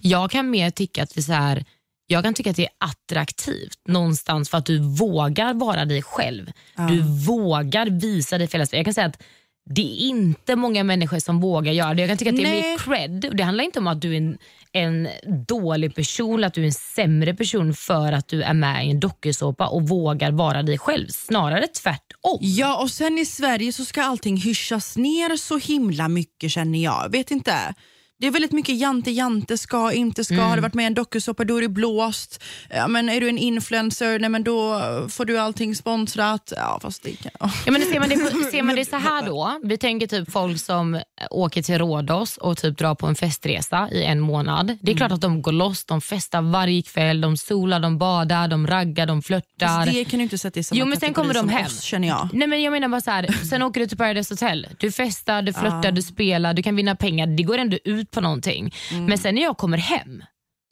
[0.00, 1.64] Jag kan mer tycka att är så här,
[2.10, 6.52] jag kan tycka att det är attraktivt någonstans för att du vågar vara dig själv.
[6.76, 6.82] Ja.
[6.82, 8.76] Du vågar visa dig för.
[8.76, 9.22] Jag kan säga att
[9.70, 12.02] det är inte många människor som vågar göra det.
[12.02, 13.36] Jag kan tycka att det är mer cred.
[13.36, 14.38] Det handlar inte om att du är en,
[14.72, 15.08] en
[15.48, 18.90] dålig person eller att du är en sämre person för att du är med i
[18.90, 21.08] en dokusåpa och vågar vara dig själv.
[21.08, 22.38] Snarare tvärtom.
[22.40, 27.08] Ja, och sen i Sverige så ska allting hyschas ner så himla mycket känner jag.
[27.12, 27.74] Vet inte.
[28.20, 30.34] Det är väldigt mycket jante, jante, ska, inte ska.
[30.34, 30.46] Mm.
[30.46, 32.42] Har du varit med i en dokusåpa då är du blåst.
[32.70, 36.52] Ja, men är du en influencer, nej, men då får du allting sponsrat.
[36.56, 37.32] Ja, fast det kan...
[37.66, 38.16] ja, men ser, man det,
[38.50, 41.00] ser man det så här då, vi tänker typ folk som
[41.30, 44.66] åker till Rhodos och typ drar på en festresa i en månad.
[44.66, 44.96] Det är mm.
[44.96, 49.06] klart att de går loss, de festar varje kväll, de solar, de badar, de raggar,
[49.06, 49.86] de flörtar.
[49.86, 51.66] det kan du inte sätta i samma jo, men sen kommer de hem.
[51.66, 52.28] Oss, känner jag.
[52.32, 54.66] Nej, men jag menar bara så här, sen åker du till Paradise Hotel.
[54.78, 55.90] Du festar, du flörtar, ah.
[55.90, 57.26] du spelar, du kan vinna pengar.
[57.26, 58.74] Det går ändå ut på någonting.
[58.92, 59.04] Mm.
[59.04, 60.22] Men sen när jag kommer hem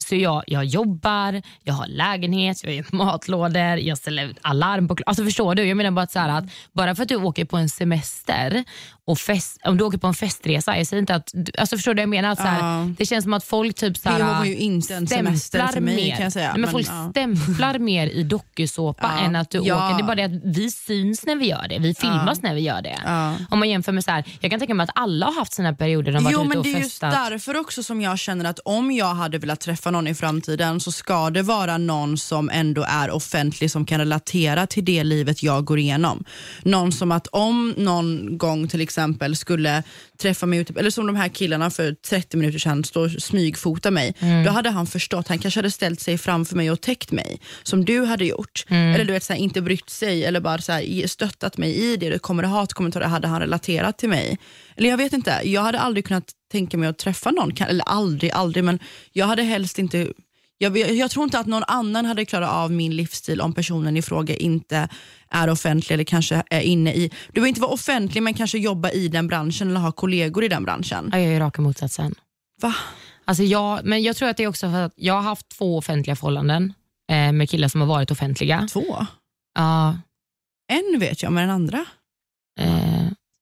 [0.09, 5.23] Så jag, jag jobbar, jag har lägenhet, jag gör matlådor, jag ställer alarm på Alltså
[5.23, 5.63] förstår du?
[5.63, 8.63] Jag menar bara att, så att bara för att du åker på en semester
[9.07, 12.01] och fest, om du åker på en festresa, jag säger inte att, alltså förstår du
[12.01, 12.29] jag menar?
[12.29, 12.89] Att, så här, uh.
[12.89, 16.15] Det känns som att folk typ så här, ju inte en semester för mig mer.
[16.15, 16.51] kan jag säga.
[16.51, 17.09] men, men folk uh.
[17.09, 19.23] stämplar mer i dokusåpa uh.
[19.23, 19.75] än att du ja.
[19.75, 19.97] åker.
[19.97, 22.61] Det är bara det att vi syns när vi gör det, vi filmas när vi
[22.61, 22.97] gör det.
[23.49, 25.73] Om man jämför med så här, jag kan tänka mig att alla har haft sina
[25.73, 27.11] perioder de varit jo, ute och festat.
[27.11, 29.96] Det är just därför också som jag känner att om jag hade velat träffa någon
[30.05, 34.85] i framtiden så ska det vara någon som ändå är offentlig som kan relatera till
[34.85, 36.23] det livet jag går igenom.
[36.63, 39.83] Någon som att om någon gång till exempel skulle
[40.17, 43.91] träffa mig ute, eller som de här killarna för 30 minuter sedan står och smygfota
[43.91, 44.43] mig, mm.
[44.43, 47.85] då hade han förstått, han kanske hade ställt sig framför mig och täckt mig som
[47.85, 48.65] du hade gjort.
[48.67, 48.95] Mm.
[48.95, 51.97] Eller du vet, så här, inte brytt sig eller bara så här, stöttat mig i
[51.97, 52.09] det.
[52.09, 54.37] Det kommer hatkommentarer, hade han relaterat till mig.
[54.77, 58.31] Eller jag vet inte, jag hade aldrig kunnat tänka mig att träffa någon, eller aldrig,
[58.31, 58.79] aldrig, men
[59.11, 60.07] jag hade helst inte
[60.57, 64.01] jag, jag, tror inte att någon annan hade klarat av min livsstil om personen i
[64.01, 64.89] fråga inte
[65.29, 68.89] är offentlig eller kanske är inne i, du behöver inte vara offentlig men kanske jobba
[68.91, 71.09] i den branschen eller ha kollegor i den branschen.
[71.11, 72.15] Jag är raka motsatsen.
[72.61, 72.75] Va?
[73.25, 75.77] Alltså jag, men jag tror att det är också för att jag har haft två
[75.77, 76.73] offentliga förhållanden
[77.11, 78.67] eh, med killar som har varit offentliga.
[78.71, 79.05] Två?
[79.55, 79.97] Ja.
[80.67, 81.85] En vet jag, men den andra?
[82.61, 82.96] Uh,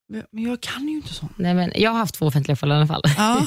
[0.07, 1.37] men jag kan ju inte sånt.
[1.37, 3.11] Nej, men jag har haft två offentliga förhållanden i alla fall.
[3.17, 3.45] Ja.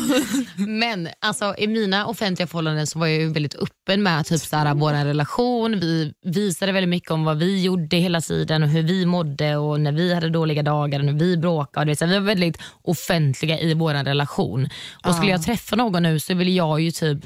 [0.67, 4.75] men alltså, i mina offentliga förhållanden så var jag ju väldigt öppen med typ, såhär,
[4.75, 5.81] vår relation.
[5.81, 9.81] Vi visade väldigt mycket om vad vi gjorde hela tiden och hur vi mådde och
[9.81, 11.97] när vi hade dåliga dagar och när vi bråkade.
[11.97, 14.69] Så vi var väldigt offentliga i vår relation.
[15.05, 17.19] Och Skulle jag träffa någon nu så vill jag ju typ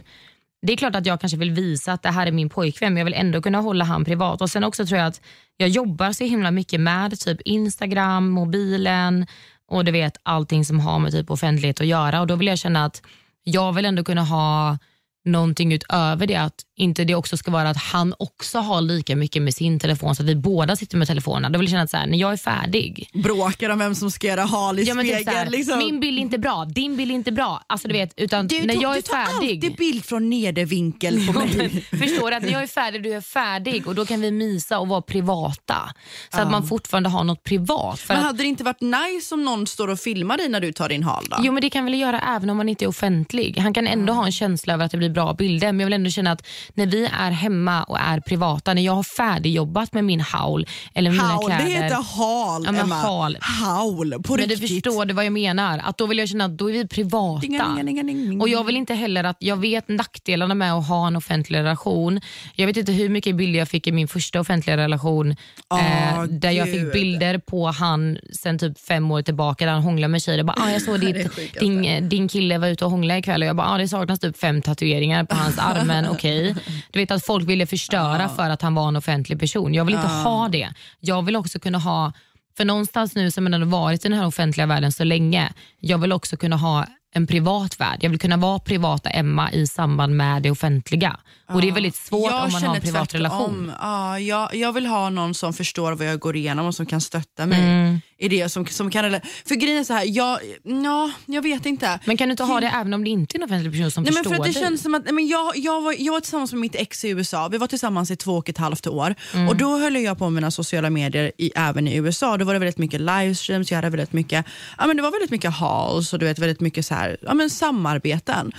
[0.63, 3.01] det är klart att jag kanske vill visa att det här är min pojkvän men
[3.01, 4.41] jag vill ändå kunna hålla han privat.
[4.41, 5.21] Och Sen också tror jag att
[5.57, 9.27] jag jobbar så himla mycket med typ Instagram, mobilen
[9.69, 12.21] och du vet allting som har med typ offentlighet att göra.
[12.21, 13.03] Och Då vill jag känna att
[13.45, 14.79] jag vill ändå kunna ha
[15.25, 19.43] någonting utöver det, att inte det också ska vara att han också har lika mycket
[19.43, 21.51] med sin telefon så att vi båda sitter med telefonerna.
[21.51, 23.11] Då vill jag känna att så här, när jag är färdig.
[23.13, 25.45] Bråkar om vem som ska göra hal i ja, typ spegeln.
[25.45, 25.79] Typ liksom.
[25.79, 27.63] Min bild är inte bra, din bild är inte bra.
[27.67, 31.33] Alltså, du vet, utan du, när jag är du tar alltid bild från nedervinkel på
[31.33, 31.87] mig.
[31.91, 34.79] förstår du att när jag är färdig, du är färdig och då kan vi mysa
[34.79, 35.95] och vara privata.
[36.31, 36.45] Så uh.
[36.45, 38.01] att man fortfarande har något privat.
[38.09, 40.89] men hade det inte varit nice om någon står och filmar dig när du tar
[40.89, 41.37] din hal då?
[41.41, 43.59] Jo men det kan väl göra även om man inte är offentlig.
[43.59, 44.19] Han kan ändå uh.
[44.19, 46.47] ha en känsla över att det blir bra bilder men jag vill ändå känna att
[46.75, 51.11] när vi är hemma och är privata, när jag har färdigjobbat med min haul eller
[51.11, 51.65] mina haul, kläder.
[51.65, 52.95] Det heter hal, ja, Emma.
[52.95, 53.39] Haul.
[53.41, 54.61] Haul, på men riktigt.
[54.61, 55.79] Du förstår vad jag menar?
[55.85, 57.41] Att då vill jag känna att då är vi privata.
[57.41, 61.07] Dinga, dinga, dinga, och Jag vill inte heller att, jag vet nackdelarna med att ha
[61.07, 62.21] en offentlig relation.
[62.55, 65.37] Jag vet inte hur mycket bilder jag fick i min första offentliga relation
[65.71, 69.83] oh, eh, där jag fick bilder på han sen typ fem år tillbaka där han
[69.83, 70.39] hånglar med tjejer.
[70.39, 73.49] Jag, bara, ah, jag såg ditt, din, din kille var ute och hånglade ikväll och
[73.49, 76.51] jag bara, ah, det saknas typ fem tatueringar på hans arm men okej.
[76.51, 76.52] Okay.
[76.91, 79.75] Du vet att folk ville förstöra för att han var en offentlig person.
[79.75, 80.69] Jag vill inte ha det.
[81.01, 82.13] Jag vill också kunna ha,
[82.57, 85.99] för någonstans nu som man har varit i den här offentliga världen så länge, jag
[85.99, 87.99] vill också kunna ha en privat värld.
[88.01, 91.21] Jag vill kunna vara privata Emma i samband med det offentliga.
[91.55, 93.73] Och Det är väldigt svårt jag om man har en privat relation.
[93.81, 97.01] Ja, jag, jag vill ha någon som förstår vad jag går igenom och som kan
[97.01, 97.63] stötta mig.
[97.63, 98.01] Mm.
[98.19, 102.01] i det som, som kan, För grejen är så här, jag, ja, jag vet inte.
[102.05, 104.03] Men kan du inte ha det även om det inte är en offentlig person som
[104.03, 104.69] nej, förstår men för att det dig?
[104.69, 107.49] Känns som att, men jag, jag, var, jag var tillsammans med mitt ex i USA.
[107.49, 109.15] Vi var tillsammans i två och ett halvt år.
[109.35, 109.49] Mm.
[109.49, 112.37] Och Då höll jag på med mina sociala medier i, även i USA.
[112.37, 114.47] Då var det väldigt mycket livestreams, jag hade väldigt mycket,
[114.79, 117.35] ja, men det var väldigt mycket halls och du vet, väldigt mycket så här, ja,
[117.35, 118.53] men samarbeten.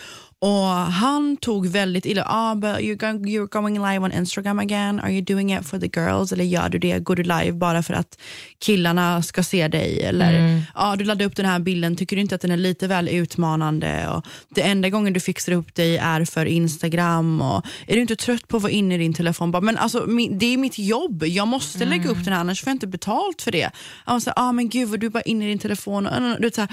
[0.44, 2.24] Och Han tog väldigt illa.
[2.28, 5.00] Ah, but you're, going, you're going live on Instagram again.
[5.00, 6.32] Are you doing it for the girls?
[6.32, 7.00] Eller gör du det?
[7.00, 8.22] Går du live bara för att
[8.60, 10.02] killarna ska se dig?
[10.02, 10.62] Eller mm.
[10.74, 11.96] ah, du laddade upp den här bilden.
[11.96, 14.10] Tycker du inte att den är lite väl utmanande?
[14.10, 17.42] Och det enda gången du fixar upp dig är för Instagram.
[17.42, 19.52] Och är du inte trött på att vara inne i din telefon?
[19.52, 21.24] Bara, men alltså, det är mitt jobb.
[21.24, 21.90] Jag måste mm.
[21.90, 22.24] lägga upp mm.
[22.24, 23.72] den här, annars får jag inte betalt för det.
[24.06, 26.08] Ah, så, ah, men gud, du är bara inne i din telefon.
[26.08, 26.70] Och, du, så här,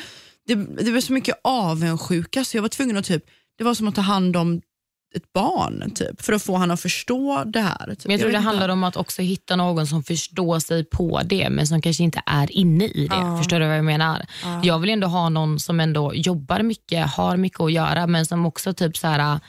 [0.46, 3.24] det, det var så mycket avundsjuka så jag var tvungen att typ
[3.60, 4.60] det var som att ta hand om
[5.14, 7.86] ett barn typ, för att få honom att förstå det här.
[7.86, 8.04] Typ.
[8.04, 11.20] Men jag tror jag det handlar om att också hitta någon som förstår sig på
[11.24, 13.16] det men som kanske inte är inne i det.
[13.16, 13.38] Ja.
[13.38, 14.26] Förstår du vad jag menar?
[14.42, 14.60] Ja.
[14.62, 18.46] Jag vill ändå ha någon som ändå jobbar mycket, har mycket att göra men som
[18.46, 19.40] också typ så här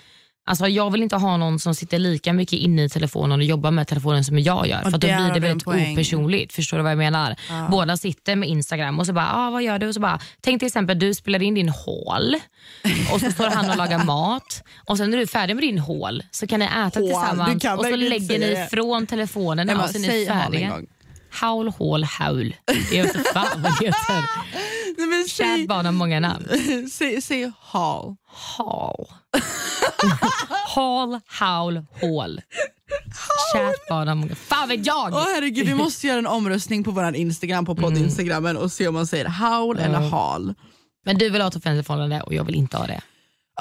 [0.51, 3.71] Alltså jag vill inte ha någon som sitter lika mycket inne i telefonen och jobbar
[3.71, 4.77] med telefonen som jag gör.
[4.85, 6.53] Och för då blir det väldigt opersonligt.
[6.53, 7.35] Förstår du vad jag menar?
[7.49, 7.67] Ja.
[7.71, 9.87] Båda sitter med Instagram och så bara, ah, vad gör du?
[9.87, 12.35] Och så bara, tänk till exempel du spelar in din haul
[13.13, 15.79] och så står han och lagar mat och sen när du är färdig med din
[15.79, 17.09] haul så kan ni äta hål.
[17.09, 20.81] tillsammans och så lägger ni ifrån telefonerna och så är ni färdiga.
[21.33, 22.55] Haul, hål, haul.
[22.91, 25.27] Jag vet inte fan vad det heter.
[25.29, 26.47] Kärt barn har många namn.
[26.91, 28.15] Säg, säg hall.
[28.57, 29.05] Hall.
[30.75, 32.41] Hal, haul, hål.
[33.53, 34.35] Kärt barn har många...
[34.35, 35.13] Fan vet jag!
[35.13, 38.93] Åh herregud, vi måste göra en omröstning på vår Instagram, på podd-instagrammen och se om
[38.93, 40.53] man säger haul eller hal.
[41.05, 43.01] Men du vill ha ett offentligt förhållande och jag vill inte ha det.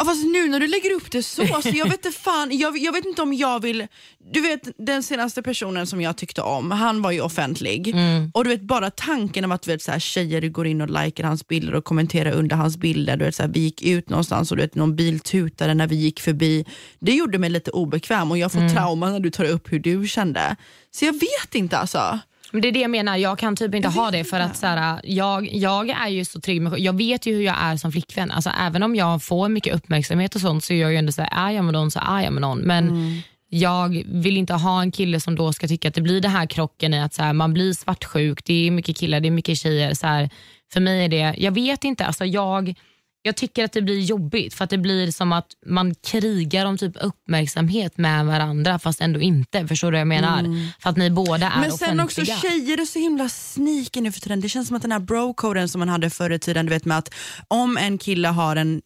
[0.01, 2.79] Ja, fast nu när du lägger upp det så, så jag, vet inte fan, jag,
[2.79, 3.87] jag vet inte om jag vill...
[4.33, 7.95] Du vet den senaste personen som jag tyckte om, han var ju offentlig.
[8.35, 11.05] Och du vet bara tanken om att du vet, så här, tjejer går in och
[11.05, 13.17] likar hans bilder och kommenterar under hans bilder.
[13.17, 15.87] Du vet, så här, vi gick ut någonstans och du vet, någon bil tutade när
[15.87, 16.65] vi gick förbi.
[16.99, 20.09] Det gjorde mig lite obekväm och jag får trauma när du tar upp hur du
[20.09, 20.57] kände.
[20.91, 22.19] Så jag vet inte alltså.
[22.51, 24.67] Men det är det jag menar, jag kan typ inte ha det för att så
[24.67, 27.93] här, jag, jag är ju så trygg med Jag vet ju hur jag är som
[27.93, 28.31] flickvän.
[28.31, 31.23] Alltså, även om jag får mycket uppmärksamhet och sånt så är jag ju ändå så
[31.23, 32.59] här, är jag med någon så är jag med någon.
[32.59, 36.31] Men jag vill inte ha en kille som då ska tycka att det blir den
[36.31, 39.31] här krocken i att så här, man blir svartsjuk, det är mycket killar, det är
[39.31, 39.95] mycket tjejer.
[39.95, 40.31] Så här,
[40.73, 42.75] för mig är det, jag vet inte, alltså jag,
[43.23, 46.79] jag tycker att det blir jobbigt för att det blir som att man krigar om
[46.79, 49.69] typ uppmärksamhet med varandra fast ändå inte.
[49.69, 50.73] Förstår du vad jag menar?
[50.83, 52.53] För att ni båda är Men sen också offentliga.
[52.53, 54.41] tjejer är så himla sneaky nu för tiden.
[54.41, 56.85] Det känns som att den här bro-koden som man hade förr i tiden, du vet
[56.85, 57.15] med att
[57.49, 58.83] om en kille har en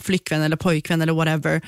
[0.00, 1.62] flickvän eller pojkvän eller whatever,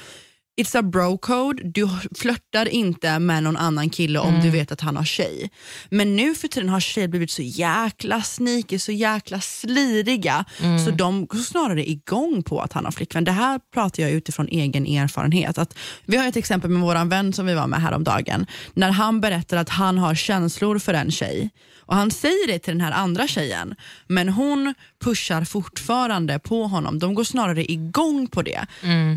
[0.57, 4.80] It's a bro code, du flörtar inte med någon annan kille om du vet att
[4.80, 5.50] han har tjej.
[5.90, 10.44] Men nu för tiden har tjejer blivit så jäkla sneaky, så jäkla sliriga
[10.84, 13.24] så de går snarare igång på att han har flickvän.
[13.24, 15.59] Det här pratar jag utifrån egen erfarenhet.
[15.59, 15.76] Att
[16.07, 18.46] vi har ett exempel med våran vän som vi var med häromdagen.
[18.74, 21.50] När han berättar att han har känslor för en tjej
[21.87, 23.74] och han säger det till den här andra tjejen
[24.07, 24.74] men hon
[25.05, 26.99] pushar fortfarande på honom.
[26.99, 28.66] De går snarare igång på det.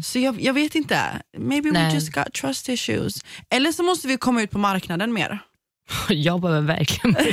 [0.04, 1.94] Så jag, jag vet inte, maybe we Nej.
[1.94, 3.22] just got trust issues.
[3.50, 5.40] Eller så måste vi komma ut på marknaden mer.
[6.10, 7.16] Jag behöver verkligen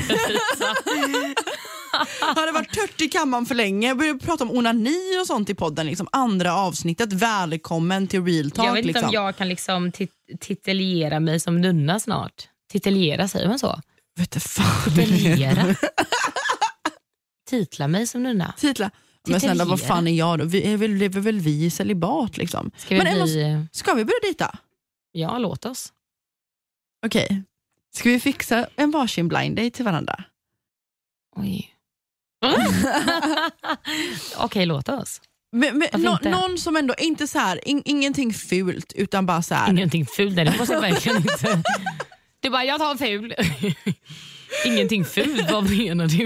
[2.21, 3.89] Har det varit tört i kammaren för länge?
[3.89, 5.87] Jag börjar prata om onani och sånt i podden.
[5.87, 6.09] Liksom.
[6.13, 8.67] Andra avsnittet, välkommen till real talk.
[8.69, 9.09] Jag vet inte liksom.
[9.09, 12.49] om jag kan liksom tit- titulera mig som nunna snart.
[12.73, 13.81] Titulera, säger man så?
[14.17, 15.75] Vet du fan.
[17.49, 18.55] Titla mig som nunna.
[18.59, 18.91] Titla.
[19.29, 20.45] Men snälla vad fan är jag då?
[20.45, 22.71] Vi är väl, lever väl vi i celibat liksom?
[22.77, 23.67] Ska vi Men Emma, bli...
[23.73, 24.59] ska vi börja dejta?
[25.13, 25.93] Ja, låt oss.
[27.07, 27.43] Okej.
[27.95, 30.25] Ska vi fixa en varsin blind date till varandra?
[31.37, 31.71] Oj.
[34.39, 35.21] Okej, låt oss.
[35.53, 36.31] Men, men, inte?
[36.31, 39.71] någon som ändå, inte så här, in, ingenting fult utan bara så här.
[39.71, 41.63] Ingenting fult, det måste jag verkligen inte.
[42.45, 43.35] Är bara, jag tar en ful.
[44.67, 46.19] Ingenting fult, vad menar du?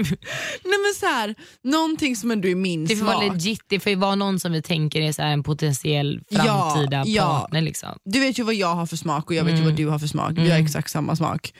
[0.63, 3.33] Nej men så här, någonting som ändå är min Det får vara smak.
[3.33, 7.03] legit, det får ju vara någon som vi tänker är så här en potentiell framtida
[7.07, 7.39] ja.
[7.41, 7.61] partner.
[7.61, 7.89] Liksom.
[8.05, 9.65] Du vet ju vad jag har för smak och jag vet ju Mm.
[9.69, 10.31] vad du har för smak.
[10.37, 11.53] Vi har exakt samma smak.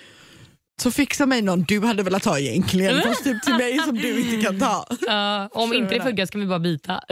[0.82, 4.20] Så fixa mig någon du hade velat ha egentligen, fast typ till mig som du
[4.22, 4.86] inte kan ta.
[5.08, 6.04] Ja, om inte du det?
[6.04, 7.02] funkar ska vi bara byta.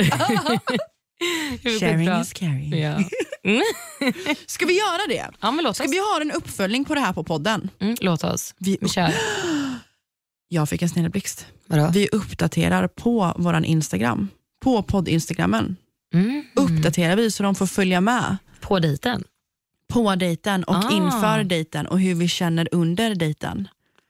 [1.80, 2.80] Sharing is caring.
[2.80, 3.00] Ja.
[4.46, 5.28] Ska vi göra det?
[5.42, 5.92] ja, men låt Ska oss.
[5.92, 7.70] vi ha en uppföljning på det här på podden?
[7.80, 8.56] Mm, låt oss.
[8.58, 9.14] Vi, Vi kör.
[10.48, 11.46] jag fick en snilleblixt.
[11.94, 14.28] Vi uppdaterar på våran Instagram.
[14.64, 15.76] På podd-instagrammen.
[16.14, 16.44] Mm.
[16.56, 19.24] Uppdaterar vi så de får följa med På dejten.
[19.94, 20.92] på dejten och Ah.
[20.92, 23.68] inför dejten och hur vi känner under dejten.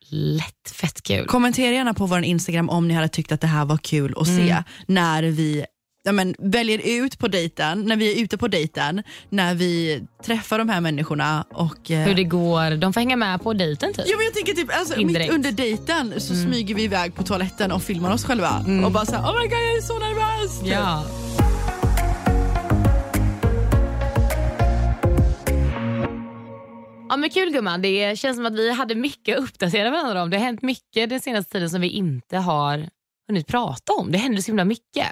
[0.10, 1.26] Lätt, fett kul.
[1.28, 4.28] Kommentera gärna på vår Instagram om ni hade tyckt att det här var kul att
[4.28, 4.47] Mm.
[4.47, 5.66] se när vi
[6.08, 10.58] ja, men, väljer ut på dejten, när vi är ute på dejten, när vi träffar
[10.58, 12.76] de här människorna och eh, Hur det går.
[12.78, 14.05] De får hänga med på dejten typ.
[14.08, 17.72] Ja, men jag tänker typ, alltså, mitt under dejten så smyger vi iväg på toaletten
[17.72, 20.60] och filmar oss själva och bara såhär oh my god jag är så nervös.
[20.60, 20.70] typ.
[20.70, 21.03] Ja.
[27.10, 30.30] Ja men kul gumman, det känns som att vi hade mycket att uppdatera varandra om.
[30.30, 32.89] Det har hänt mycket den senaste tiden som vi inte har
[33.28, 34.12] hunnit prata om.
[34.12, 35.08] Det händer så himla mycket.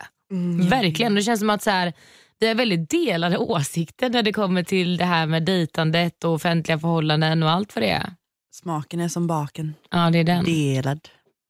[0.70, 1.16] Verkligen.
[1.16, 1.94] Det känns som att så här,
[2.40, 6.80] vi har väldigt delade åsikter när det kommer till det här med dejtandet och offentliga
[6.80, 8.14] förhållanden och allt vad det är.
[8.54, 10.44] Smaken är som baken, Ja det är den.
[10.44, 11.00] delad.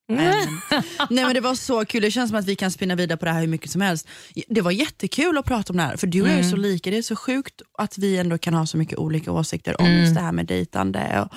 [0.10, 0.62] Amen.
[1.10, 3.26] Nej men Det var så kul, det känns som att vi kan spinna vidare på
[3.26, 4.08] det här hur mycket som helst.
[4.48, 6.90] Det var jättekul att prata om det här, för du och jag är så lika.
[6.92, 10.16] Det är så sjukt att vi ändå kan ha så mycket olika åsikter om just
[10.16, 11.28] det här med dejtande.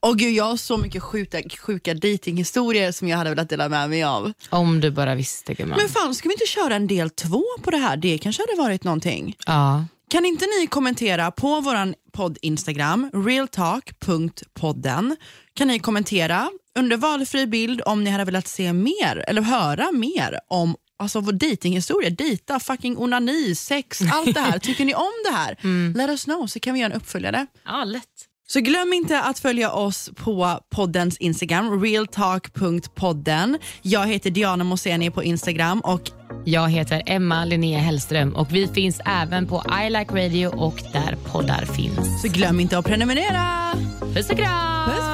[0.00, 3.68] Och, och gud, jag har så mycket sjuka, sjuka datinghistorier som jag hade velat dela
[3.68, 4.32] med mig av.
[4.50, 5.78] Om du bara visste gumman.
[5.78, 7.96] Men fan, ska vi inte köra en del två på det här?
[7.96, 9.36] Det kanske hade varit någonting.
[9.46, 9.84] Ja.
[10.14, 15.16] Kan inte ni kommentera på vår podd Instagram, realtalk.podden.
[15.54, 20.40] Kan ni kommentera under valfri bild om ni hade velat se mer eller höra mer
[20.48, 24.58] om alltså, vår dejtinghistoria, dejta, fucking onani, sex, allt det här.
[24.62, 25.56] Tycker ni om det här?
[25.94, 27.46] Let us know så kan vi göra en uppföljare.
[27.64, 28.28] ja, lätt.
[28.46, 33.58] Så glöm inte att följa oss på poddens Instagram, realtalk.podden.
[33.82, 36.10] Jag heter Diana Moseni på Instagram och
[36.44, 41.16] Jag heter Emma Linnea Hellström och vi finns även på I Like Radio och där
[41.32, 42.22] poddar finns.
[42.22, 43.74] Så glöm inte att prenumerera.
[44.14, 44.90] Puss och kram!
[44.90, 45.13] Puss,